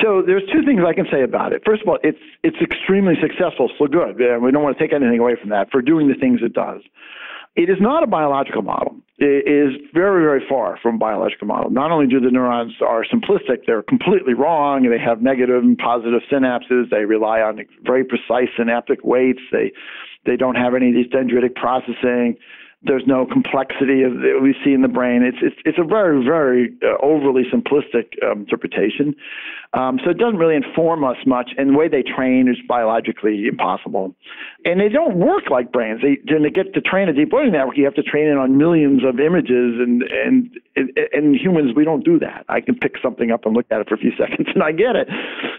[0.00, 1.62] so there's two things I can say about it.
[1.64, 4.16] First of all, it's it's extremely successful, so good.
[4.16, 6.82] We don't want to take anything away from that for doing the things it does.
[7.56, 8.96] It is not a biological model.
[9.18, 11.70] It is very, very far from biological model.
[11.70, 14.82] Not only do the neurons are simplistic, they're completely wrong.
[14.90, 16.90] They have negative and positive synapses.
[16.90, 19.38] They rely on very precise synaptic weights.
[19.52, 19.70] They
[20.26, 22.36] they don't have any of these dendritic processing.
[22.84, 25.22] There's no complexity that we see in the brain.
[25.22, 29.14] It's it's it's a very very uh, overly simplistic um, interpretation.
[29.74, 31.50] Um, so it doesn't really inform us much.
[31.58, 34.14] And the way they train is biologically impossible.
[34.64, 36.00] And they don't work like brains.
[36.00, 36.16] They
[36.50, 39.18] get to train a deep learning network, you have to train it on millions of
[39.18, 39.80] images.
[39.80, 40.50] And and
[41.12, 42.44] and humans, we don't do that.
[42.48, 44.72] I can pick something up and look at it for a few seconds, and I
[44.72, 45.08] get it.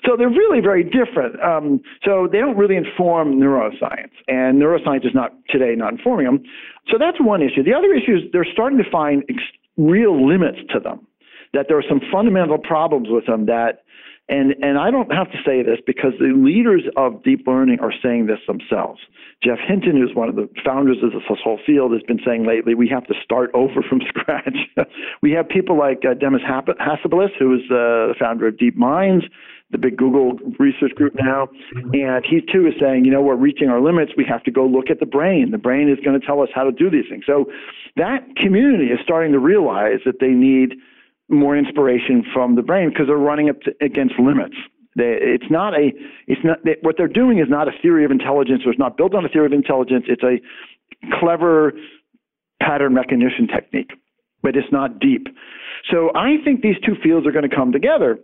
[0.06, 1.42] So they're really very different.
[1.42, 6.44] Um, so they don't really inform neuroscience, and neuroscience is not today not informing them.
[6.88, 7.64] So that's one issue.
[7.64, 9.42] The other issue is they're starting to find ex-
[9.78, 11.08] real limits to them,
[11.54, 13.84] that there are some fundamental problems with them that,
[14.30, 17.94] and, and I don't have to say this because the leaders of deep learning are
[18.04, 19.00] saying this themselves.
[19.44, 22.74] Geoff Hinton, who's one of the founders of this whole field, has been saying lately
[22.74, 24.58] we have to start over from scratch.
[25.22, 29.26] we have people like uh, Demis Hassabis, who is uh, the founder of DeepMinds,
[29.72, 31.48] the big Google research group now.
[31.74, 34.12] And he too is saying, you know, we're reaching our limits.
[34.16, 35.52] We have to go look at the brain.
[35.52, 37.24] The brain is going to tell us how to do these things.
[37.26, 37.46] So
[37.96, 40.76] that community is starting to realize that they need
[41.30, 44.56] more inspiration from the brain because they're running up to, against limits.
[44.96, 45.92] They, it's not a,
[46.28, 48.98] it's not, they, what they're doing is not a theory of intelligence or it's not
[48.98, 50.06] built on a theory of intelligence.
[50.08, 50.38] It's a
[51.20, 51.74] clever
[52.62, 53.92] pattern recognition technique,
[54.44, 55.28] but it's not deep.
[55.92, 58.20] So I think these two fields are going to come together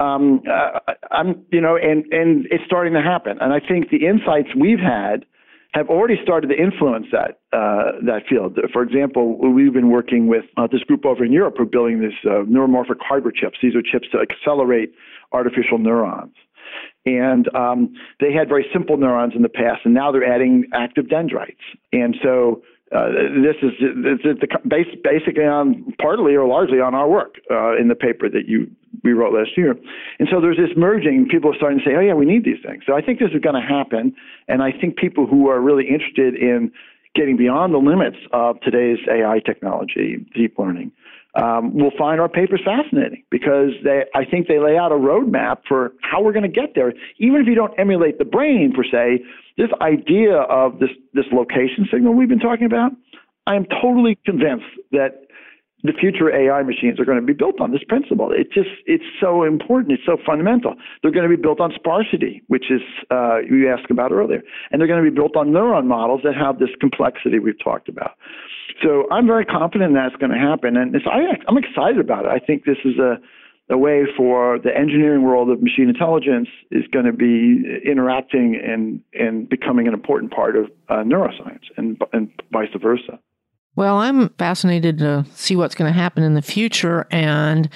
[0.00, 3.38] um, uh, I'm, you know, and and it's starting to happen.
[3.40, 5.24] And I think the insights we've had
[5.72, 8.58] have already started to influence that uh, that field.
[8.72, 12.00] For example, we've been working with uh, this group over in Europe who are building
[12.00, 13.58] these uh, neuromorphic hardware chips.
[13.62, 14.92] These are chips to accelerate
[15.32, 16.34] artificial neurons.
[17.06, 21.08] And um, they had very simple neurons in the past, and now they're adding active
[21.08, 21.60] dendrites.
[21.92, 22.62] And so
[22.92, 27.88] uh, this is it's, it's basically on partly or largely on our work uh, in
[27.88, 28.70] the paper that you
[29.02, 29.74] we wrote last year.
[30.18, 31.26] And so there's this merging.
[31.28, 33.30] People are starting to say, "Oh yeah, we need these things." So I think this
[33.32, 34.14] is going to happen,
[34.48, 36.70] and I think people who are really interested in
[37.14, 40.92] getting beyond the limits of today's AI technology, deep learning,
[41.36, 45.58] um, will find our papers fascinating because they, I think they lay out a roadmap
[45.66, 46.92] for how we're going to get there.
[47.18, 49.24] Even if you don't emulate the brain per se,
[49.56, 52.92] this idea of this this location signal we've been talking about,
[53.46, 55.23] I am totally convinced that
[55.84, 58.32] the future AI machines are going to be built on this principle.
[58.32, 59.92] It just it's so important.
[59.92, 60.74] It's so fundamental.
[61.02, 62.80] They're going to be built on sparsity, which is
[63.10, 66.34] uh, you asked about earlier, and they're going to be built on neuron models that
[66.34, 68.12] have this complexity we've talked about.
[68.82, 72.28] So I'm very confident that's going to happen, and I, I'm excited about it.
[72.28, 73.20] I think this is a
[73.70, 79.00] a way for the engineering world of machine intelligence is going to be interacting and
[79.14, 83.18] and becoming an important part of uh, neuroscience and and vice versa.
[83.76, 87.68] Well, I'm fascinated to see what's going to happen in the future, and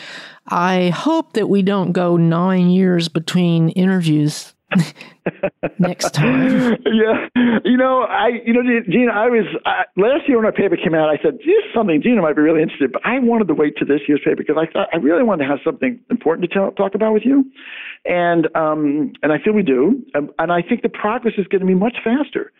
[0.46, 4.54] I hope that we don't go nine years between interviews
[5.78, 6.76] next time.
[6.86, 7.28] Yeah,
[7.64, 9.46] you know, I, you know, Gina, I was
[9.96, 12.42] last year when our paper came out, I said, "This is something Gina might be
[12.42, 14.98] really interested." But I wanted to wait to this year's paper because I thought I
[14.98, 17.44] really wanted to have something important to tell, talk about with you,
[18.04, 21.60] and um, and I feel we do, and, and I think the progress is going
[21.60, 22.52] to be much faster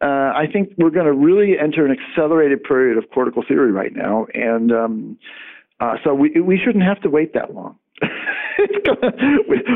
[0.00, 3.94] uh, I think we're going to really enter an accelerated period of cortical theory right
[3.94, 5.18] now, and um,
[5.80, 7.78] uh, so we we shouldn't have to wait that long.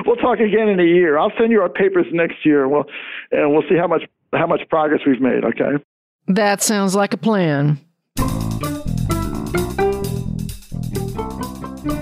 [0.07, 1.19] we'll talk again in a year.
[1.19, 2.85] I'll send you our papers next year, and we'll
[3.31, 4.03] and we'll see how much
[4.33, 5.45] how much progress we've made.
[5.45, 5.83] Okay.
[6.27, 7.79] That sounds like a plan.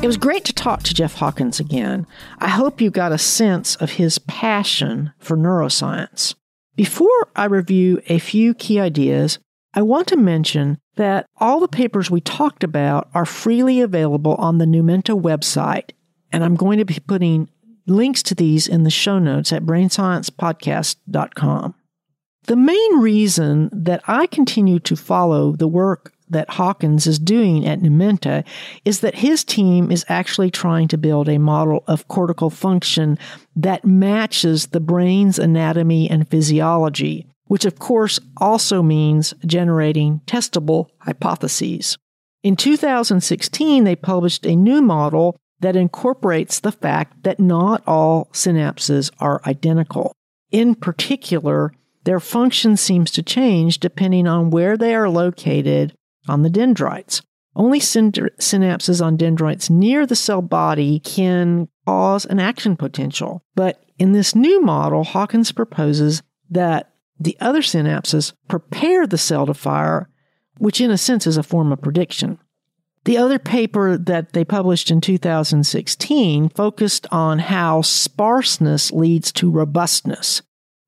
[0.02, 2.06] It was great to talk to Jeff Hawkins again.
[2.38, 6.34] I hope you got a sense of his passion for neuroscience.
[6.76, 9.38] Before I review a few key ideas,
[9.72, 14.58] I want to mention that all the papers we talked about are freely available on
[14.58, 15.92] the Numenta website,
[16.30, 17.48] and I'm going to be putting
[17.86, 21.74] links to these in the show notes at brainsciencepodcast.com.
[22.44, 27.80] The main reason that I continue to follow the work that Hawkins is doing at
[27.80, 28.44] Numenta
[28.84, 33.18] is that his team is actually trying to build a model of cortical function
[33.54, 41.96] that matches the brain's anatomy and physiology, which of course also means generating testable hypotheses.
[42.42, 49.10] In 2016, they published a new model that incorporates the fact that not all synapses
[49.18, 50.12] are identical.
[50.50, 51.72] In particular,
[52.04, 55.92] their function seems to change depending on where they are located
[56.28, 57.22] on the dendrites.
[57.54, 63.42] Only synapses on dendrites near the cell body can cause an action potential.
[63.54, 69.54] But in this new model, Hawkins proposes that the other synapses prepare the cell to
[69.54, 70.10] fire,
[70.58, 72.38] which in a sense is a form of prediction.
[73.04, 80.42] The other paper that they published in 2016 focused on how sparseness leads to robustness.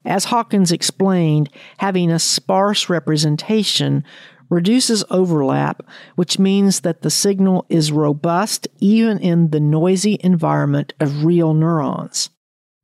[0.04, 4.04] As Hawkins explained, having a sparse representation
[4.50, 5.82] reduces overlap,
[6.16, 12.30] which means that the signal is robust even in the noisy environment of real neurons.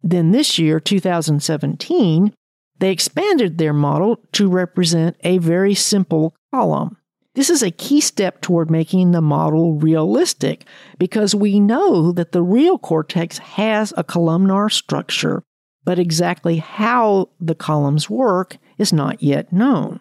[0.03, 2.35] Then this year, 2017,
[2.79, 6.97] they expanded their model to represent a very simple column.
[7.35, 10.65] This is a key step toward making the model realistic
[10.99, 15.43] because we know that the real cortex has a columnar structure,
[15.85, 20.01] but exactly how the columns work is not yet known.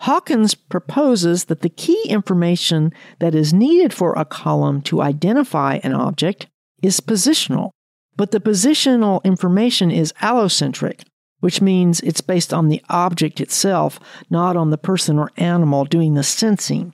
[0.00, 5.92] Hawkins proposes that the key information that is needed for a column to identify an
[5.92, 6.46] object
[6.82, 7.70] is positional,
[8.16, 11.02] but the positional information is allocentric,
[11.40, 13.98] which means it's based on the object itself,
[14.30, 16.92] not on the person or animal doing the sensing.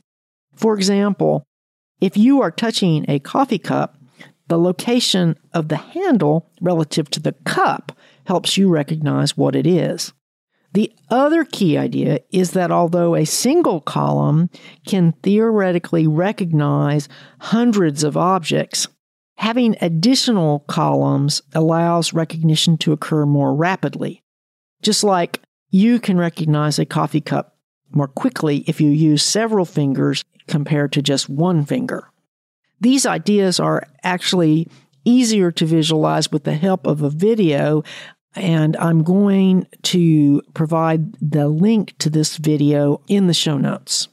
[0.55, 1.44] For example,
[2.00, 3.96] if you are touching a coffee cup,
[4.48, 7.92] the location of the handle relative to the cup
[8.26, 10.12] helps you recognize what it is.
[10.75, 14.51] The other key idea is that although a single column
[14.87, 17.09] can theoretically recognize
[17.39, 18.89] hundreds of objects,
[19.37, 24.22] having additional columns allows recognition to occur more rapidly.
[24.83, 27.57] Just like you can recognize a coffee cup
[27.93, 32.11] more quickly if you use several fingers compared to just one finger.
[32.81, 34.68] These ideas are actually
[35.05, 37.83] easier to visualize with the help of a video,
[38.37, 44.09] and I'm going to provide the link to this video in the show notes.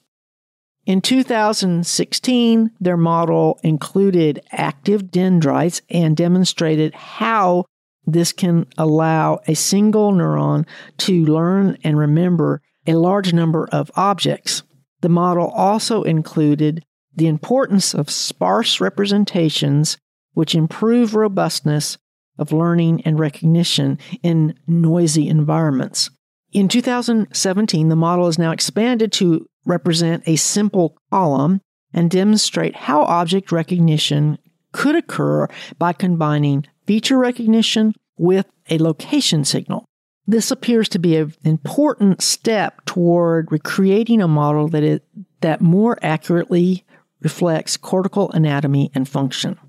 [0.86, 7.66] In 2016, their model included active dendrites and demonstrated how
[8.06, 10.66] this can allow a single neuron
[10.98, 14.64] to learn and remember a large number of objects.
[15.02, 16.84] The model also included
[17.16, 19.98] the importance of sparse representations,
[20.34, 21.98] which improve robustness
[22.42, 26.10] of learning and recognition in noisy environments.
[26.52, 31.62] In 2017, the model is now expanded to represent a simple column
[31.94, 34.38] and demonstrate how object recognition
[34.74, 39.86] could occur by combining feature recognition with a location signal.
[40.28, 45.04] This appears to be an important step toward recreating a model that, it,
[45.42, 46.86] that more accurately
[47.22, 49.60] reflects cortical anatomy and function.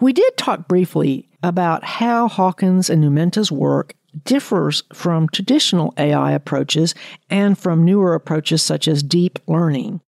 [0.00, 3.94] We did talk briefly about how Hawkins and Numenta's work
[4.24, 6.92] differs from traditional AI approaches
[7.30, 10.00] and from newer approaches such as deep learning.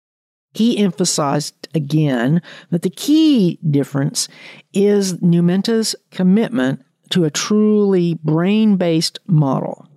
[0.52, 4.26] He emphasized again that the key difference
[4.72, 9.88] is Numenta's commitment to a truly brain based model.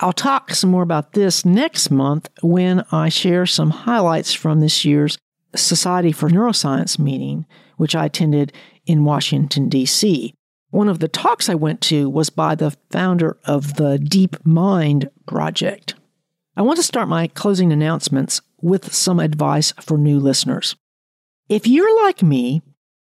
[0.00, 4.84] I'll talk some more about this next month when I share some highlights from this
[4.84, 5.16] year's
[5.54, 7.46] Society for Neuroscience meeting,
[7.78, 8.52] which I attended
[8.86, 10.34] in Washington, D.C.
[10.72, 15.10] One of the talks I went to was by the founder of the Deep Mind
[15.26, 15.96] Project.
[16.56, 20.74] I want to start my closing announcements with some advice for new listeners.
[21.50, 22.62] If you're like me,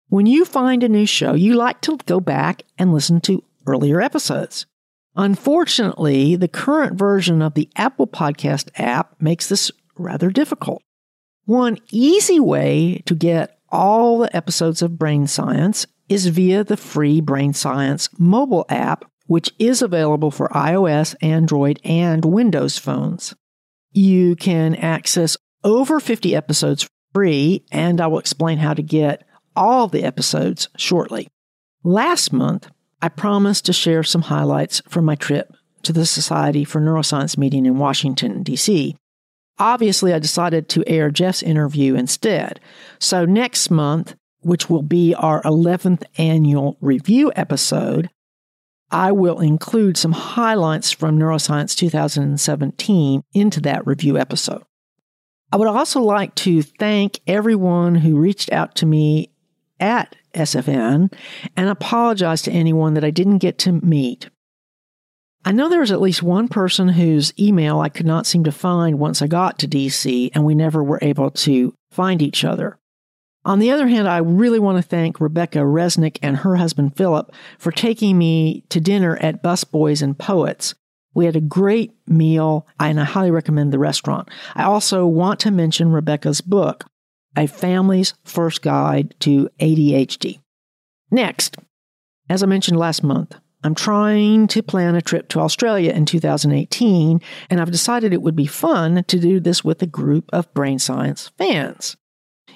[0.08, 4.00] when you find a new show, you like to go back and listen to earlier
[4.00, 4.66] episodes.
[5.18, 10.82] Unfortunately, the current version of the Apple Podcast app makes this rather difficult.
[11.44, 17.22] One easy way to get all the episodes of Brain Science is via the free
[17.22, 23.36] Brain Science mobile app, which is available for iOS, Android, and Windows phones.
[23.92, 29.88] You can access over 50 episodes free, and I will explain how to get all
[29.88, 31.28] the episodes shortly.
[31.84, 32.70] Last month,
[33.02, 35.54] I promised to share some highlights from my trip
[35.84, 38.96] to the Society for Neuroscience meeting in Washington, D.C.
[39.58, 42.60] Obviously, I decided to air Jeff's interview instead.
[43.00, 48.10] So next month, which will be our 11th annual review episode,
[48.92, 54.64] I will include some highlights from Neuroscience 2017 into that review episode.
[55.52, 59.32] I would also like to thank everyone who reached out to me
[59.80, 61.14] at SFN
[61.56, 64.30] and apologize to anyone that I didn't get to meet.
[65.46, 68.52] I know there was at least one person whose email I could not seem to
[68.52, 72.78] find once I got to DC, and we never were able to find each other.
[73.46, 77.34] On the other hand, I really want to thank Rebecca Resnick and her husband Philip
[77.58, 80.76] for taking me to dinner at Busboys and Poets.
[81.14, 84.30] We had a great meal, and I highly recommend the restaurant.
[84.56, 86.86] I also want to mention Rebecca's book,
[87.38, 90.40] A Family's First Guide to ADHD.
[91.10, 91.58] Next,
[92.30, 97.20] as I mentioned last month, I'm trying to plan a trip to Australia in 2018,
[97.50, 100.80] and I've decided it would be fun to do this with a group of brain
[100.80, 101.98] science fans.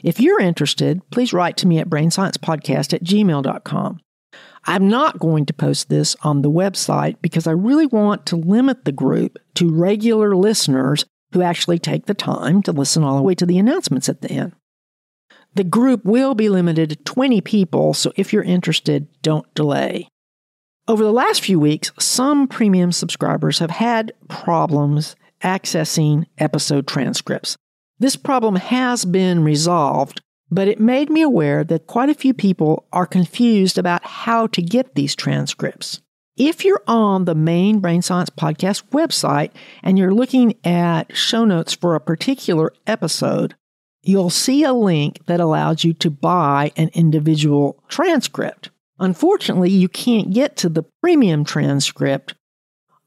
[0.01, 3.99] If you're interested, please write to me at brainsciencepodcast at gmail.com.
[4.65, 8.85] I'm not going to post this on the website because I really want to limit
[8.85, 13.35] the group to regular listeners who actually take the time to listen all the way
[13.35, 14.53] to the announcements at the end.
[15.55, 20.07] The group will be limited to 20 people, so if you're interested, don't delay.
[20.87, 27.57] Over the last few weeks, some premium subscribers have had problems accessing episode transcripts.
[28.03, 30.19] This problem has been resolved,
[30.51, 34.61] but it made me aware that quite a few people are confused about how to
[34.61, 36.01] get these transcripts.
[36.35, 39.51] If you're on the main Brain Science Podcast website
[39.83, 43.55] and you're looking at show notes for a particular episode,
[44.01, 48.69] you'll see a link that allows you to buy an individual transcript.
[48.99, 52.35] Unfortunately, you can't get to the premium transcript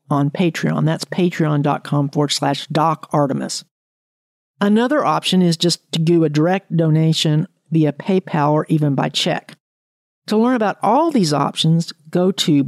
[0.09, 0.85] on Patreon.
[0.85, 3.65] That's patreon.com forward slash Doc Artemis.
[4.59, 9.55] Another option is just to do a direct donation via PayPal or even by check.
[10.27, 12.63] To learn about all these options, go to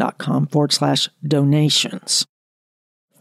[0.00, 2.26] brainsciencepodcast.com forward slash donations.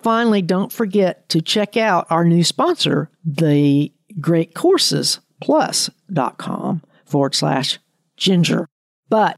[0.02, 7.80] Finally, don't forget to check out our new sponsor, the Great Courses Plus.com forward slash
[8.18, 8.68] ginger.
[9.10, 9.36] But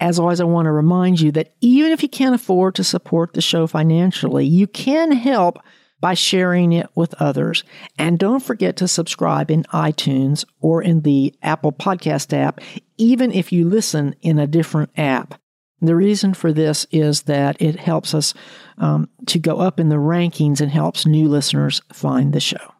[0.00, 3.34] as always, I want to remind you that even if you can't afford to support
[3.34, 5.58] the show financially, you can help
[6.00, 7.62] by sharing it with others.
[7.96, 12.60] And don't forget to subscribe in iTunes or in the Apple Podcast app,
[12.96, 15.40] even if you listen in a different app.
[15.82, 18.34] The reason for this is that it helps us
[18.78, 22.74] um, to go up in the rankings and helps new listeners find the show.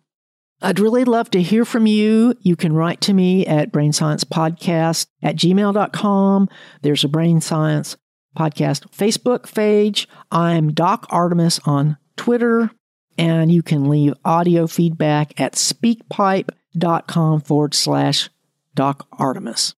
[0.63, 2.35] I'd really love to hear from you.
[2.41, 6.49] You can write to me at brainsciencepodcast at gmail.com.
[6.83, 7.97] There's a Brain Science
[8.39, 10.09] Podcast Facebook page.
[10.31, 12.71] I'm Doc Artemis on Twitter,
[13.19, 18.31] and you can leave audio feedback at speakpipe.com forward slash
[18.77, 19.75] Doc Artemis.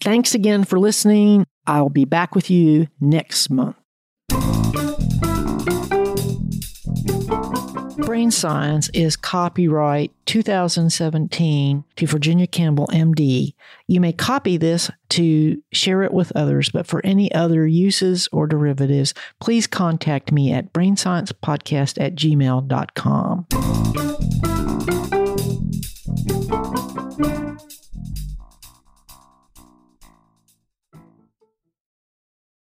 [0.00, 1.46] Thanks again for listening.
[1.66, 3.76] I'll be back with you next month.
[8.06, 13.54] Brain Science is copyright 2017 to Virginia Campbell, MD.
[13.88, 18.46] You may copy this to share it with others, but for any other uses or
[18.46, 23.46] derivatives, please contact me at brainsciencepodcast at gmail.com.